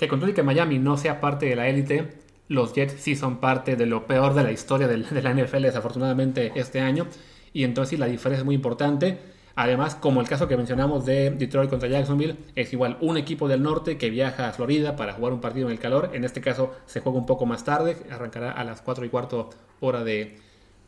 [0.00, 2.08] que con todo y que Miami no sea parte de la élite,
[2.50, 6.50] los Jets sí son parte de lo peor de la historia de la NFL desafortunadamente
[6.56, 7.06] este año.
[7.52, 9.18] Y entonces sí, la diferencia es muy importante.
[9.54, 13.62] Además, como el caso que mencionamos de Detroit contra Jacksonville, es igual un equipo del
[13.62, 16.10] norte que viaja a Florida para jugar un partido en el calor.
[16.12, 19.50] En este caso se juega un poco más tarde, arrancará a las 4 y cuarto
[19.78, 20.40] hora de,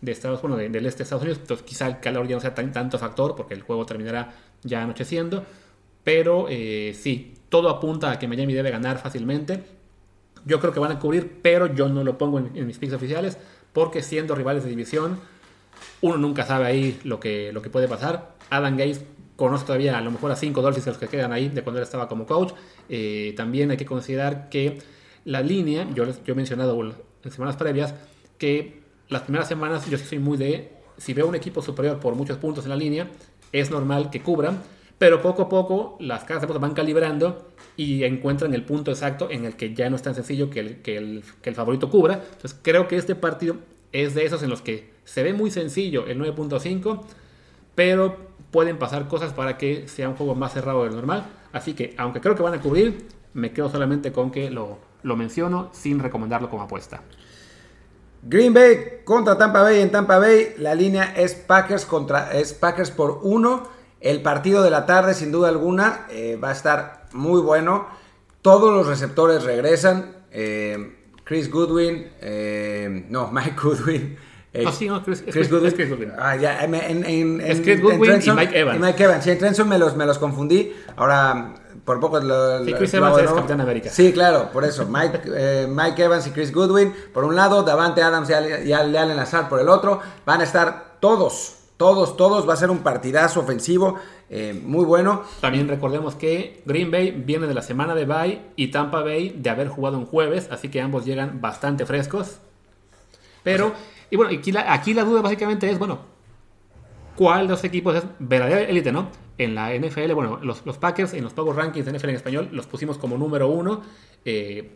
[0.05, 1.39] Estados bueno, del este de Estados Unidos.
[1.43, 4.35] Entonces quizá el calor ya no sea tan, tanto factor porque el juego terminará
[4.65, 5.45] ya anocheciendo.
[6.03, 9.82] Pero eh, sí, todo apunta a que Miami debe ganar fácilmente.
[10.45, 13.39] Yo creo que van a cubrir, pero yo no lo pongo en, mis picks oficiales,
[13.73, 15.21] porque siendo rivales de división,
[16.01, 18.35] uno nunca sabe ahí lo que, lo que puede pasar.
[18.51, 19.05] Adam Gates
[19.37, 21.85] conoce todavía a lo mejor a cinco Dolphins los que quedan ahí de cuando él
[21.85, 22.53] estaba como coach.
[22.89, 24.79] Eh, también hay que considerar que
[25.25, 27.95] la línea, yo, yo he mencionado en semanas previas,
[28.39, 32.15] que las primeras semanas yo sí soy muy de, si veo un equipo superior por
[32.15, 33.09] muchos puntos en la línea,
[33.53, 34.61] es normal que cubran
[35.03, 39.57] pero poco a poco las casas van calibrando y encuentran el punto exacto en el
[39.57, 42.23] que ya no es tan sencillo que el favorito cubra.
[42.23, 43.57] Entonces creo que este partido
[43.91, 47.01] es de esos en los que se ve muy sencillo el 9.5,
[47.75, 48.17] pero
[48.53, 51.27] pueden pasar cosas para que sea un juego más cerrado del normal.
[51.53, 55.17] Así que, aunque creo que van a cubrir, me quedo solamente con que lo, lo
[55.17, 57.03] menciono sin recomendarlo como apuesta.
[58.23, 60.55] Green Bay contra Tampa Bay en Tampa Bay.
[60.59, 63.82] La línea es Packers contra es Packers por 1.
[64.03, 67.87] El partido de la tarde, sin duda alguna, eh, va a estar muy bueno.
[68.43, 70.17] Todos los receptores regresan.
[70.33, 74.19] Eh, Chris Goodwin, eh, no, Mike Goodwin.
[74.67, 76.13] Ah, sí, no, Chris, Goodwin.
[76.19, 78.81] Ah, ya, en, en, es Chris Goodwin y Mike Evans.
[78.81, 79.25] Mike Evans.
[79.25, 80.75] Sí, en Trenson me los, me los confundí.
[80.97, 82.65] Ahora, por poco lo.
[82.65, 83.89] Sí, Chris Evans es Capitán América.
[83.89, 84.85] Sí, claro, por eso.
[84.85, 89.49] Mike, Mike Evans y Chris Goodwin por un lado, Davante Adams y, y Allen Lazar
[89.49, 90.01] por el otro.
[90.27, 93.97] Van a estar todos todos, todos, va a ser un partidazo ofensivo
[94.31, 95.25] eh, muy bueno.
[95.41, 99.51] También recordemos que Green Bay viene de la semana de bye y Tampa Bay de
[99.51, 102.39] haber jugado un jueves, así que ambos llegan bastante frescos.
[103.43, 103.73] Pero,
[104.11, 105.99] y bueno, aquí la, duda básicamente es, bueno,
[107.17, 109.09] ¿cuál de los equipos es verdadera élite, no?
[109.39, 112.69] En la NFL, bueno, los, Packers en los Power Rankings de NFL en español los
[112.69, 113.83] pusimos como número uno.
[114.25, 114.71] Eh,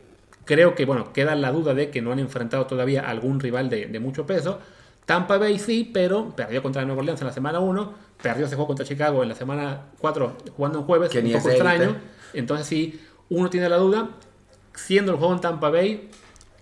[0.45, 4.01] creo que, bueno, queda la duda de que no han enfrentado todavía algún rival de
[4.01, 4.59] mucho peso.
[5.07, 8.67] Tampa Bay sí, pero perdió contra Nueva Orleans en la semana 1, perdió ese juego
[8.67, 11.97] contra Chicago en la semana 4 jugando en jueves, que un poco extraño.
[12.35, 13.01] Entonces sí,
[13.31, 14.11] uno tiene la duda,
[14.75, 16.11] siendo el juego en Tampa Bay,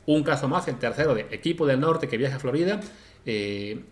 [0.07, 2.81] un caso más, el tercero de equipo del norte que viaja a Florida.
[3.25, 3.83] Eh,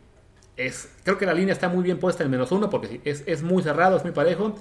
[0.59, 3.43] es, creo que la línea está muy bien puesta en menos uno porque es, es
[3.43, 4.55] muy cerrado, es muy parejo.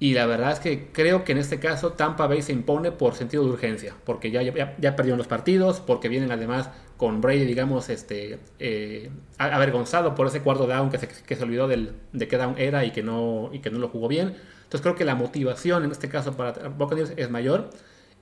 [0.00, 3.14] Y la verdad es que creo que en este caso Tampa Bay se impone por
[3.14, 7.44] sentido de urgencia, porque ya, ya, ya perdieron los partidos, porque vienen además con Brady,
[7.44, 12.56] digamos, este, eh, avergonzado por ese cuarto down que se, olvidó del, de qué down
[12.58, 14.34] era y que, no, y que no lo jugó bien.
[14.64, 17.70] Entonces creo que la motivación en este caso para Buccaneers es mayor.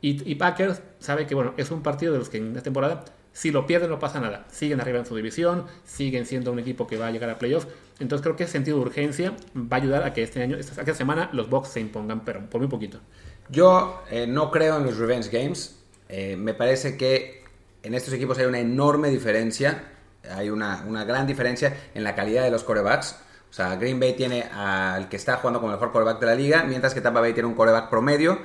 [0.00, 3.50] Y, Packers sabe que bueno, es un partido de los que en esta temporada si
[3.50, 4.46] lo pierden no pasa nada.
[4.50, 7.68] Siguen arriba en su división, siguen siendo un equipo que va a llegar a playoffs.
[8.00, 10.94] Entonces creo que ese sentido de urgencia va a ayudar a que este año, esta,
[10.94, 13.00] semana, los Bucks se impongan, pero por muy poquito.
[13.48, 15.78] Yo eh, no creo en los revenge games.
[16.08, 17.44] Eh, me parece que
[17.82, 19.84] en estos equipos hay una enorme diferencia.
[20.30, 23.16] Hay una, una gran diferencia en la calidad de los corebacks.
[23.50, 26.34] O sea, Green Bay tiene al que está jugando como el mejor coreback de la
[26.34, 28.38] liga, mientras que Tampa Bay tiene un coreback promedio.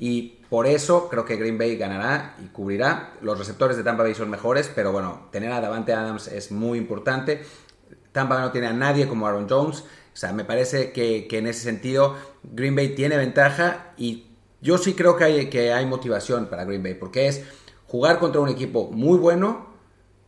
[0.00, 3.14] Y por eso creo que Green Bay ganará y cubrirá.
[3.20, 6.78] Los receptores de Tampa Bay son mejores, pero bueno, tener a Davante Adams es muy
[6.78, 7.42] importante.
[8.12, 9.80] Tampa Bay no tiene a nadie como Aaron Jones.
[9.80, 14.26] O sea, me parece que, en ese sentido Green Bay tiene ventaja y
[14.60, 17.44] yo sí creo que hay, que hay motivación para Green Bay, porque es
[17.86, 19.66] jugar contra un equipo muy bueno,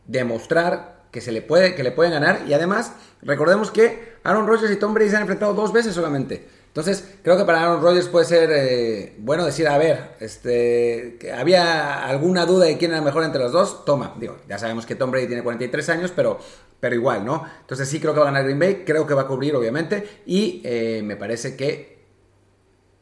[0.05, 4.71] demostrar que se le puede, que le pueden ganar y además recordemos que Aaron Rodgers
[4.71, 6.47] y Tom Brady se han enfrentado dos veces solamente.
[6.71, 12.05] Entonces, creo que para Aaron Rodgers puede ser eh, bueno decir, a ver, este, había
[12.07, 15.11] alguna duda de quién era mejor entre los dos, toma, digo, ya sabemos que Tom
[15.11, 16.39] Brady tiene 43 años, pero,
[16.79, 17.43] pero igual, ¿no?
[17.59, 20.21] Entonces sí creo que va a ganar Green Bay, creo que va a cubrir, obviamente,
[20.25, 22.05] y eh, me parece que,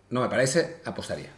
[0.09, 1.29] no me parece, apostaría.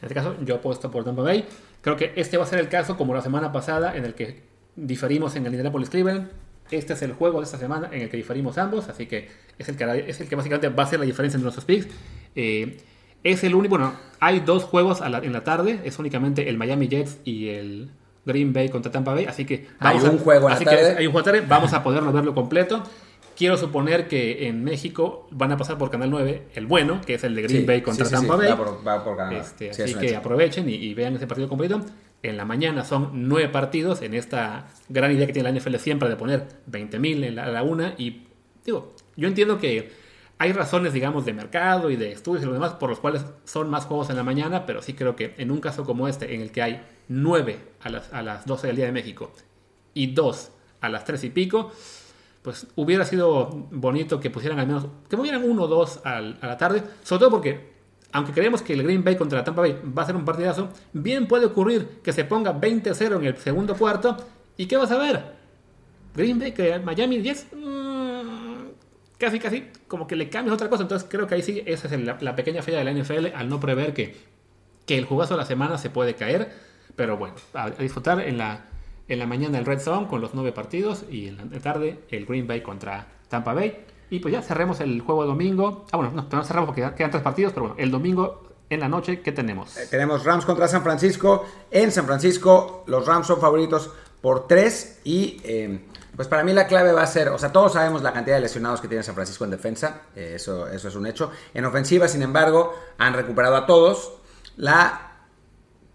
[0.00, 1.46] En este caso, yo apuesto por Tampa Bay.
[1.82, 4.42] Creo que este va a ser el caso, como la semana pasada, en el que
[4.74, 6.30] diferimos en el Indianapolis Cleveland.
[6.70, 9.68] Este es el juego de esta semana en el que diferimos ambos, así que es
[9.68, 11.88] el que, es el que básicamente va a ser la diferencia entre nuestros picks.
[12.34, 12.78] Eh,
[13.24, 17.18] es el único, bueno, hay dos juegos en la tarde, es únicamente el Miami Jets
[17.24, 17.90] y el
[18.28, 21.24] Green Bay contra Tampa Bay, así que hay un juego así Que hay un juego
[21.24, 22.82] tarde, vamos a poderlo verlo completo.
[23.36, 27.24] Quiero suponer que en México van a pasar por Canal 9 el bueno, que es
[27.24, 28.48] el de Green Bay contra Tampa Bay.
[28.50, 31.80] Va por, Canal este, así que aprovechen y, vean ese partido completo.
[32.22, 36.08] En la mañana son nueve partidos en esta gran idea que tiene la NFL siempre
[36.08, 37.94] de poner 20.000 en la, la una.
[37.96, 38.26] Y
[38.64, 39.92] digo, yo entiendo que
[40.38, 43.68] hay razones, digamos, de mercado y de estudios y lo demás por los cuales son
[43.70, 46.40] más juegos en la mañana, pero sí creo que en un caso como este, en
[46.40, 49.32] el que hay nueve a las, a las 12 del día de México
[49.94, 51.72] y dos a las 3 y pico,
[52.42, 56.56] pues hubiera sido bonito que pusieran al menos, que movieran uno o dos a la
[56.56, 57.77] tarde, sobre todo porque,
[58.12, 61.26] aunque creemos que el Green Bay contra Tampa Bay va a ser un partidazo, bien
[61.26, 64.16] puede ocurrir que se ponga 20-0 en el segundo cuarto,
[64.56, 65.36] ¿y qué vas a ver?
[66.14, 68.68] Green Bay, que Miami 10, mmm,
[69.18, 72.22] casi, casi, como que le cambias otra cosa, entonces creo que ahí sí, esa es
[72.22, 74.16] la, pequeña falla de la NFL al no prever que,
[74.86, 76.50] que el jugazo de la semana se puede caer,
[76.96, 78.64] pero bueno, a disfrutar en la
[79.08, 82.26] en la mañana el Red Zone con los nueve partidos y en la tarde el
[82.26, 83.84] Green Bay contra Tampa Bay.
[84.10, 85.86] Y pues ya cerremos el juego de domingo.
[85.92, 88.88] Ah, bueno, no, no cerramos porque quedan tres partidos, pero bueno, el domingo en la
[88.88, 89.76] noche, ¿qué tenemos?
[89.76, 91.44] Eh, tenemos Rams contra San Francisco.
[91.70, 93.90] En San Francisco los Rams son favoritos
[94.20, 95.40] por tres y...
[95.44, 95.84] Eh,
[96.18, 98.42] pues para mí la clave va a ser, o sea, todos sabemos la cantidad de
[98.42, 101.30] lesionados que tiene San Francisco en defensa, eh, eso, eso es un hecho.
[101.54, 104.14] En ofensiva, sin embargo, han recuperado a todos.
[104.56, 105.12] La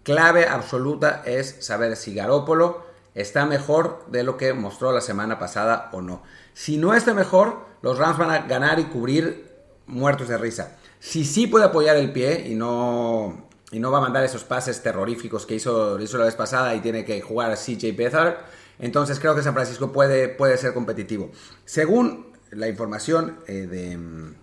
[0.02, 5.88] clave absoluta es saber si Garópolo está mejor de lo que mostró la semana pasada
[5.92, 6.22] o no.
[6.52, 9.52] Si no está mejor, los Rams van a ganar y cubrir
[9.86, 10.76] muertos de risa.
[10.98, 14.82] Si sí puede apoyar el pie y no, y no va a mandar esos pases
[14.82, 18.36] terroríficos que hizo, hizo la vez pasada y tiene que jugar a CJ Beathard,
[18.78, 21.30] entonces creo que San Francisco puede, puede ser competitivo.
[21.64, 24.34] Según la información eh, de,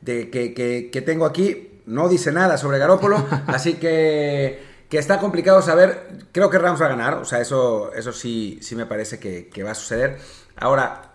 [0.00, 5.62] de que, que tengo aquí, no dice nada sobre Garópolo, así que que está complicado
[5.62, 6.26] saber.
[6.32, 9.62] Creo que Rams va a ganar, o sea, eso, eso sí, sí me parece que,
[9.62, 10.18] va a suceder.
[10.56, 11.12] Ahora,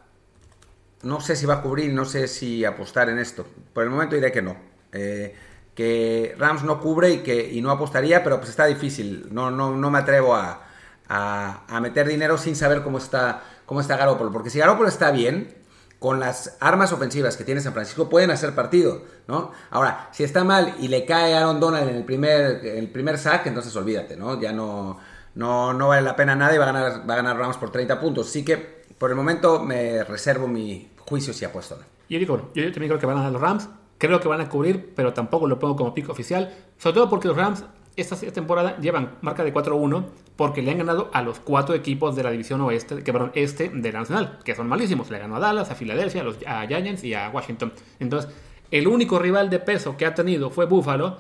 [1.02, 3.46] no sé si va a cubrir, no sé si apostar en esto.
[3.74, 4.56] Por el momento diré que no.
[4.92, 5.36] Eh,
[5.76, 9.28] que Rams no cubre y que y no apostaría, pero pues está difícil.
[9.32, 10.68] No, no, no me atrevo a,
[11.08, 14.32] a, meter dinero sin saber cómo está, cómo está Garoppolo.
[14.32, 15.56] Porque si Garoppolo está bien,
[16.04, 19.54] con las armas ofensivas que tiene San Francisco pueden hacer partido, ¿no?
[19.70, 23.48] Ahora, si está mal y le cae Aaron Donald en el primer, el primer sack,
[23.48, 24.38] entonces olvídate, ¿no?
[24.38, 24.98] Ya no,
[25.36, 27.72] no, no vale la pena nada y va a ganar, va a ganar Rams por
[27.72, 28.28] 30 puntos.
[28.28, 31.80] Así que por el momento me reservo mi juicio si apuesto.
[32.10, 33.70] Yo digo, yo también creo que van a ganar los Rams.
[33.98, 36.54] Creo que van a cubrir, pero tampoco lo pongo como pico oficial.
[36.80, 37.64] Sobre todo porque los Rams
[37.96, 42.24] esta temporada llevan marca de 4-1 porque le han ganado a los cuatro equipos de
[42.24, 45.12] la división oeste, que perdón, este de la Nacional, que son malísimos.
[45.12, 47.72] Le ganó a Dallas, a Filadelfia, a, los, Giants y a Washington.
[48.00, 48.32] Entonces,
[48.72, 51.18] el único rival de peso que ha tenido fue Buffalo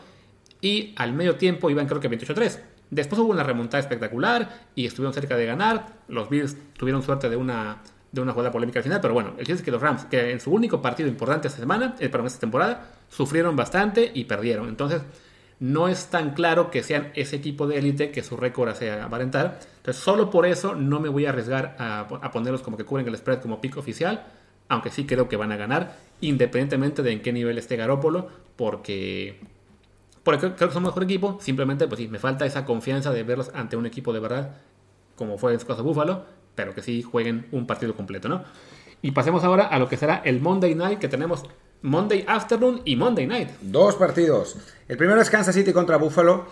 [0.61, 2.59] y al medio tiempo iban creo que 28-3.
[2.89, 5.99] Después hubo una remontada espectacular y estuvieron cerca de ganar.
[6.07, 9.45] Los Bills tuvieron suerte de una, de una jugada polémica al final, pero bueno, el
[9.45, 12.27] chiste es que los Rams, que en su único partido importante esta semana, eh, perdón,
[12.27, 14.69] esta temporada, sufrieron bastante y perdieron.
[14.69, 15.01] Entonces,
[15.63, 19.61] no es tan claro que sean ese equipo de élite que su récord sea aparentar.
[19.77, 23.15] Entonces, solo por eso no me voy a arriesgar a, ponerlos como que cubren el
[23.15, 24.25] spread como pico oficial,
[24.67, 29.39] aunque sí creo que van a ganar, independientemente de en qué nivel esté Garópolo, porque,
[30.23, 31.37] porque creo que son mejor equipo.
[31.39, 34.57] Simplemente, pues sí, me falta esa confianza de verlos ante un equipo de verdad,
[35.15, 38.43] como fue en su caso Búfalo, pero que sí jueguen un partido completo, ¿no?
[39.01, 41.45] Y pasemos ahora a lo que será el Monday Night, que tenemos
[41.83, 43.49] Monday Afternoon y Monday Night.
[43.61, 44.55] Dos partidos.
[44.87, 46.45] El primero es Kansas City contra Buffalo.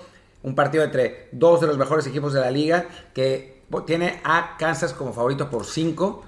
[0.44, 4.94] Un partido entre dos de los mejores equipos de la liga que tiene a Kansas
[4.94, 6.26] como favorito por cinco.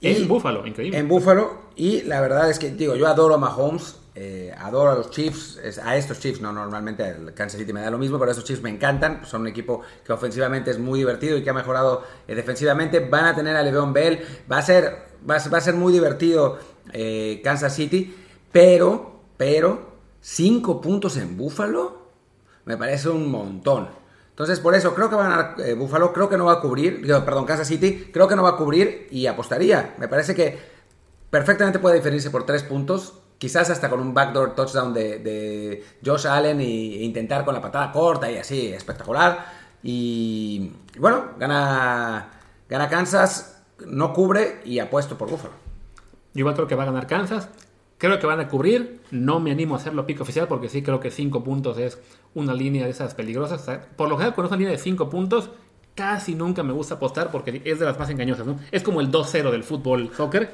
[0.00, 0.98] En Buffalo, increíble.
[0.98, 1.62] En Buffalo.
[1.76, 3.96] Y la verdad es que, digo, yo adoro a Mahomes.
[4.14, 7.90] Eh, adoro a los Chiefs, a estos Chiefs, no normalmente el Kansas City me da
[7.90, 11.38] lo mismo, pero estos Chiefs me encantan, son un equipo que ofensivamente es muy divertido
[11.38, 14.20] y que ha mejorado eh, defensivamente, van a tener a Le'Veon Bell,
[14.52, 16.58] va a ser, va, a ser muy divertido
[16.92, 18.14] eh, Kansas City,
[18.52, 22.02] pero, pero, cinco puntos en Búfalo
[22.64, 23.88] me parece un montón.
[24.30, 26.60] Entonces, por eso creo que va a ganar eh, Búfalo, creo que no va a
[26.60, 29.94] cubrir, perdón, Kansas City, creo que no va a cubrir y apostaría.
[29.98, 30.58] Me parece que
[31.30, 36.60] perfectamente puede diferirse por tres puntos, quizás hasta con un backdoor touchdown de, Josh Allen
[36.60, 39.44] e, intentar con la patada corta y así, espectacular.
[39.82, 42.30] Y bueno, gana,
[42.68, 45.54] gana Kansas, no cubre y apuesto por Búfalo.
[46.34, 47.48] Yo creo que va a ganar Kansas.
[48.02, 48.98] Creo que van a cubrir.
[49.12, 52.00] No me animo a hacerlo pico oficial porque sí creo que 5 puntos es
[52.34, 53.62] una línea de esas peligrosas.
[53.94, 55.50] por lo general, con una línea de 5 puntos,
[55.94, 58.44] casi nunca me gusta apostar porque es de las más engañosas.
[58.72, 60.52] Es como el 2-0 del fútbol soccer,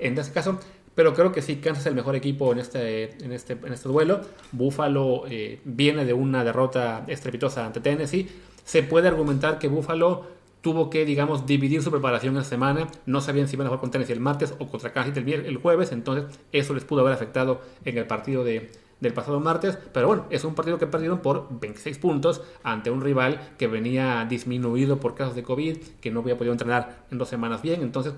[0.00, 0.58] en este caso.
[0.96, 3.88] Pero creo que sí, Kansas es el mejor equipo en este, en este, en este
[3.88, 4.22] duelo.
[4.50, 8.28] Buffalo eh, viene de una derrota estrepitosa ante Tennessee.
[8.64, 10.26] Se puede argumentar que Buffalo
[10.60, 12.88] tuvo que, digamos, dividir su preparación en semana.
[13.06, 15.56] No sabían si iban a jugar con Tennessee el martes o contra Kansas el, el
[15.56, 15.92] jueves.
[15.92, 19.78] Entonces, eso les pudo haber afectado en el partido de, del pasado martes.
[19.92, 24.26] Pero bueno, es un partido que perdieron por 26 puntos ante un rival que venía
[24.28, 27.82] disminuido por casos de COVID, que no había podido entrenar en dos semanas bien.
[27.82, 28.14] Entonces,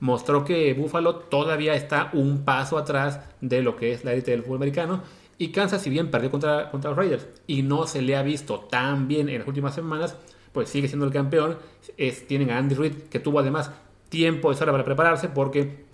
[0.00, 4.42] mostró que Buffalo todavía está un paso atrás de lo que es la élite del
[4.42, 5.02] fútbol americano.
[5.38, 8.60] Y Kansas, si bien perdió contra, contra los Raiders y no se le ha visto
[8.60, 10.16] tan bien en las últimas semanas,
[10.56, 11.58] pues sigue siendo el campeón.
[11.98, 13.70] Es, tienen a Andy Reid, que tuvo además
[14.08, 15.84] tiempo de hora para prepararse porque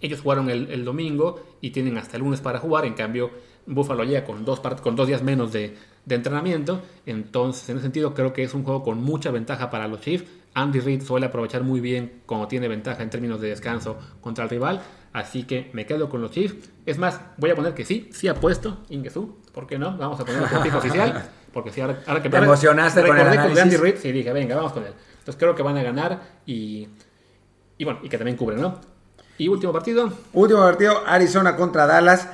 [0.00, 2.84] ellos jugaron el, domingo y tienen hasta el lunes para jugar.
[2.84, 3.32] En cambio,
[3.66, 6.80] Buffalo llega con dos, con dos días menos de, de entrenamiento.
[7.06, 10.26] Entonces, en ese sentido, creo que es un juego con mucha ventaja para los Chiefs.
[10.54, 14.50] Andy Reid suele aprovechar muy bien cuando tiene ventaja en términos de descanso contra el
[14.50, 14.80] rival.
[15.12, 16.70] Así que me quedo con los Chiefs.
[16.86, 19.38] Es más, voy a poner que sí, sí apuesto, Ingesu.
[19.52, 19.96] ¿Por qué no?
[19.98, 21.30] Vamos a poner el pico oficial.
[21.54, 23.62] Porque si ahora, que Te emocionaste con el análisis.
[23.62, 24.92] Andy Reid y dije, venga, vamos con él.
[25.18, 26.88] Entonces creo que van a ganar y,
[27.78, 28.80] y bueno, y que también cubren, ¿no?
[29.38, 30.12] Y último partido.
[30.32, 32.28] Último partido, Arizona contra Dallas.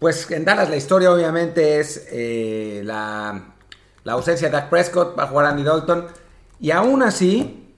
[0.00, 3.54] Pues en Dallas la historia obviamente es eh, la,
[4.02, 6.06] la ausencia de Dak Prescott, va a jugar Andy Dalton
[6.60, 7.72] y aún así,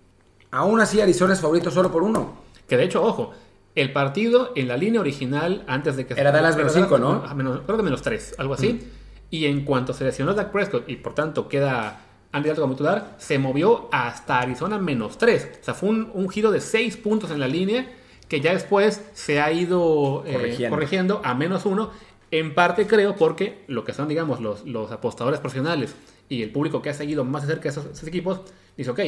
[0.51, 2.39] aún así Arizona es favorito solo por uno.
[2.67, 3.33] Que de hecho, ojo,
[3.75, 6.15] el partido en la línea original antes de que...
[6.15, 7.23] Era Dallas menos 5, ¿no?
[7.65, 8.73] creo que menos 3, algo así.
[8.73, 8.98] Mm.
[9.31, 12.01] Y en cuanto se lesionó Dak Prescott y por tanto queda
[12.33, 15.59] Andy Dalton como titular, se movió hasta Arizona menos 3.
[15.61, 17.91] O sea, fue un, giro de 6 puntos en la línea
[18.29, 21.21] que ya después se ha ido eh, corrigiendo.
[21.25, 21.91] a menos 1.
[22.31, 25.95] En parte creo porque lo que son, digamos, los, los apostadores profesionales
[26.29, 28.43] y el público que ha seguido más de cerca esos, esos equipos,
[28.77, 29.01] dice, ok,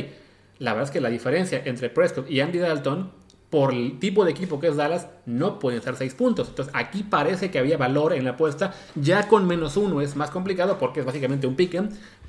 [0.58, 3.10] la verdad es que la diferencia entre Prescott y Andy Dalton,
[3.50, 6.48] por el tipo de equipo que es Dallas, no pueden ser 6 puntos.
[6.48, 8.72] Entonces aquí parece que había valor en la apuesta.
[8.94, 11.82] Ya con menos uno es más complicado porque es básicamente un pick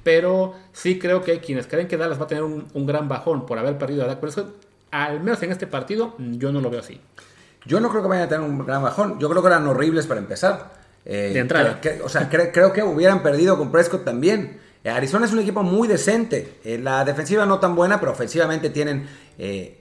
[0.04, 3.60] Pero sí creo que quienes creen que Dallas va a tener un, gran bajón por
[3.60, 4.56] haber perdido a Dak Prescott,
[4.90, 7.00] al menos en este partido, yo no lo veo así.
[7.66, 9.20] Yo no creo que vayan a tener un gran bajón.
[9.20, 10.82] Yo creo que eran horribles para empezar.
[11.06, 11.80] Eh, de entrada.
[12.04, 14.60] o sea, creo que hubieran perdido con Prescott también.
[14.84, 16.58] Arizona es un equipo muy decente.
[16.64, 19.08] Eh, la defensiva no tan buena, pero ofensivamente tienen
[19.38, 19.81] eh,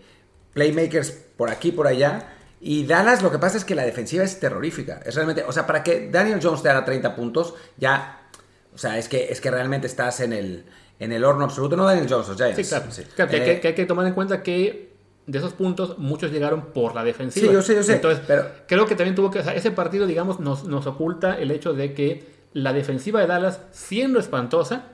[0.52, 2.34] playmakers por aquí, por allá.
[2.60, 5.00] Y Dallas, lo que pasa es que la defensiva es terrorífica.
[5.04, 8.28] Es realmente, o sea, para que Daniel Jones te haga 30 puntos, ya,
[8.74, 10.64] o sea, es que, es que realmente estás en el,
[10.98, 11.76] en el horno absoluto.
[11.76, 12.56] No Daniel Jones, los Giants.
[12.56, 12.90] Sí, claro.
[12.90, 13.02] Sí.
[13.16, 14.90] que, hay que, tomar en cuenta que
[15.26, 17.46] de esos puntos muchos llegaron por la defensiva.
[17.46, 17.94] Sí, yo sé, yo sé.
[17.94, 18.46] Entonces, pero...
[18.66, 21.72] creo que también tuvo que, o sea, ese partido, digamos, nos, nos oculta el hecho
[21.72, 24.88] de que la defensiva de Dallas, siendo espantosa,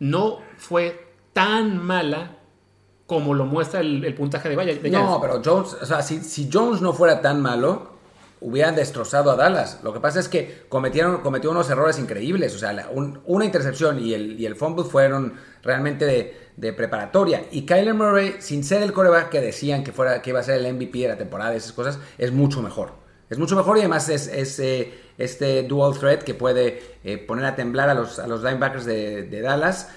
[0.00, 2.38] no fue tan mala
[3.06, 4.80] como lo muestra el, puntaje de Valle.
[4.90, 7.92] no, pero Jones, o sea, si, Jones no fuera tan malo,
[8.40, 9.80] hubieran destrozado a Dallas.
[9.82, 12.54] Lo que pasa es que cometieron, cometió unos errores increíbles.
[12.54, 12.90] O sea,
[13.26, 16.04] una intercepción y el, y el fumble fueron realmente
[16.56, 17.46] de, preparatoria.
[17.50, 20.64] Y Kyler Murray, sin ser el coreback que decían que, fuera, que iba a ser
[20.64, 23.02] el MVP de la temporada, esas cosas, es mucho mejor.
[23.32, 27.56] Es mucho mejor y además es, eh, este dual threat que puede eh, poner a
[27.56, 29.88] temblar a los, a los linebackers de, Dallas.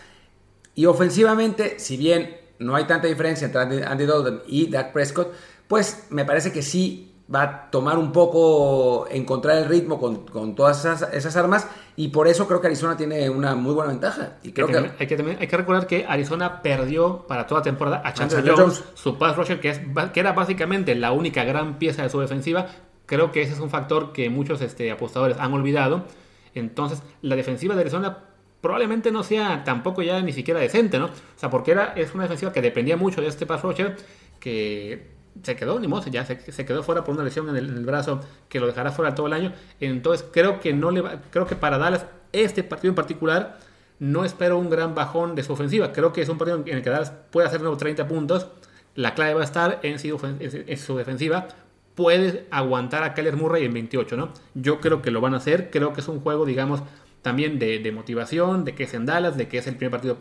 [0.73, 5.33] Y ofensivamente, si bien no hay tanta diferencia entre Andy, Dalton y Dak Prescott,
[5.67, 10.85] pues me parece que sí va a tomar un poco encontrar el ritmo con, todas
[11.11, 14.33] esas, armas y por eso creo que Arizona tiene una muy buena ventaja.
[14.43, 18.13] Y creo que, hay, que hay que recordar que Arizona perdió para toda temporada a
[18.13, 19.81] Chandler Jones, su pass rusher, que, es,
[20.13, 22.67] que era básicamente la única gran pieza de su defensiva,
[23.05, 26.05] Creo que ese es un factor que muchos este, apostadores han olvidado.
[26.53, 28.17] Entonces, la defensiva de Arizona
[28.65, 31.05] probablemente no sea tampoco ya ni siquiera decente, ¿no?
[31.05, 33.95] O sea, porque era, es una defensiva que dependía mucho de este pass rusher
[34.39, 35.11] que
[35.43, 38.59] se quedó, ni modo, ya se, quedó fuera por una lesión en el, brazo que
[38.59, 39.53] lo dejará fuera todo el año.
[39.79, 43.59] Entonces, creo que no le va, creo que para Dallas este partido en particular
[43.99, 45.93] no espero un gran bajón de su ofensiva.
[45.93, 48.47] Creo que es un partido en el que Dallas puede hacer nuevos 30 puntos.
[48.95, 51.49] La clave va a estar en su defensiva
[51.95, 54.29] puede aguantar a Kyler Murray en 28, ¿no?
[54.53, 56.81] Yo creo que lo van a hacer, creo que es un juego, digamos,
[57.25, 60.15] también de, motivación, de que es en Dallas, de que es el primer partido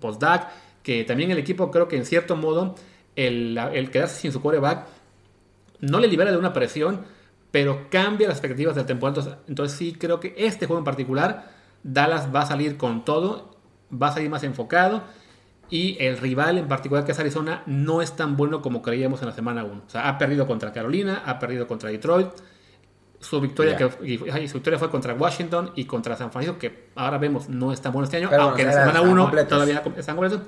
[0.00, 0.48] post-DAC,
[0.82, 2.76] que también el equipo creo que en cierto modo
[3.14, 3.58] el,
[3.92, 4.86] quedarse sin su quarterback
[5.80, 7.02] no le libera de una presión,
[7.50, 9.18] pero cambia las expectativas del temporada.
[9.18, 13.58] Entonces, entonces sí creo que este juego en particular, Dallas va a salir con todo,
[13.92, 15.02] va a salir más enfocado
[15.68, 19.28] y el rival en particular que es Arizona no es tan bueno como creíamos en
[19.28, 19.82] la semana 1.
[19.86, 22.28] O sea, ha perdido contra Carolina, ha perdido contra Detroit.
[23.20, 27.48] Su victoria, que, su victoria fue contra Washington y contra San Francisco, que ahora vemos
[27.50, 30.40] no es tan bueno este año, aunque en la semana 1 todavía están completos.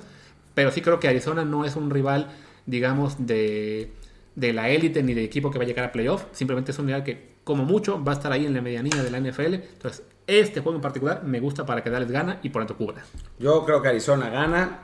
[0.55, 2.29] Pero sí creo que Arizona no es un rival,
[2.65, 3.91] digamos, de,
[4.35, 6.25] de la élite ni de equipo que va a llegar a playoff.
[6.31, 9.11] Simplemente es un rival que, como mucho, va a estar ahí en la medianía de
[9.11, 9.53] la NFL.
[9.53, 13.03] Entonces, este juego en particular me gusta para que darles gana y por tanto cubra.
[13.39, 14.79] Yo creo que Arizona gana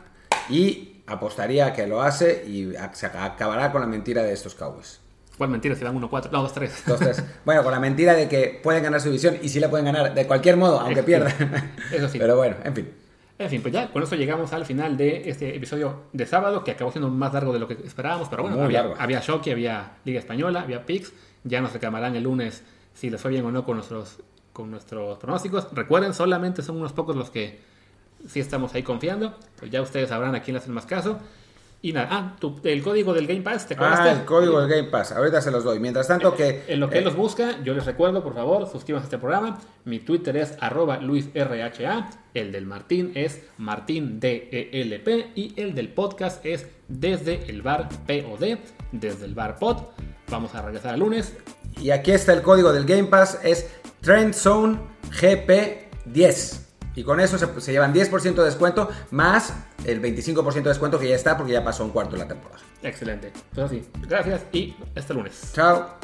[0.49, 4.99] y apostaría a que lo hace y se acabará con la mentira de estos Cowboys.
[5.39, 5.73] ¿Cuál mentira?
[5.73, 7.23] Si dan 1-4, no, 2-3.
[7.45, 10.13] bueno, con la mentira de que pueden ganar su división y sí la pueden ganar
[10.13, 11.33] de cualquier modo, aunque pierdan.
[11.93, 12.19] Eso sí.
[12.19, 12.89] Pero bueno, en fin.
[13.37, 16.71] En fin, pues ya con esto llegamos al final de este episodio de sábado, que
[16.71, 20.19] acabó siendo más largo de lo que esperábamos, pero bueno, había, había Shocky, había Liga
[20.19, 21.13] Española, había Pix,
[21.45, 22.61] ya nos reclamarán el lunes
[22.93, 24.19] si les fue bien o no con nuestros,
[24.51, 25.69] con nuestros pronósticos.
[25.71, 27.61] Recuerden, solamente son unos pocos los que
[28.27, 31.17] sí estamos ahí confiando, pues ya ustedes sabrán a quién le hacen más caso.
[31.81, 33.99] Y nada, ah, el código del Game Pass, ¿te acuerdas?
[34.01, 35.79] Ah, el código del Game Pass, ahorita se los doy.
[35.79, 36.65] Mientras tanto que...
[36.67, 39.59] En lo que él los busca, yo les recuerdo, por favor, suscríbanse a este programa.
[39.85, 46.67] Mi Twitter es arroba luisrha, el del Martín es martindelp y el del podcast es
[46.89, 48.57] desde el bar POD,
[48.91, 49.77] desde el bar pod.
[50.29, 51.33] Vamos a regresar el lunes.
[51.79, 53.69] Y aquí está el código del Game Pass, es
[54.01, 54.79] TrendZone
[55.11, 56.68] GP10.
[56.99, 59.53] Y con eso se, llevan 10% de descuento más
[59.85, 62.61] el 25% de descuento que ya está porque ya pasó un cuarto de la temporada.
[62.83, 63.31] Excelente.
[63.51, 65.53] Entonces sí, gracias y hasta lunes.
[65.53, 65.95] Chao.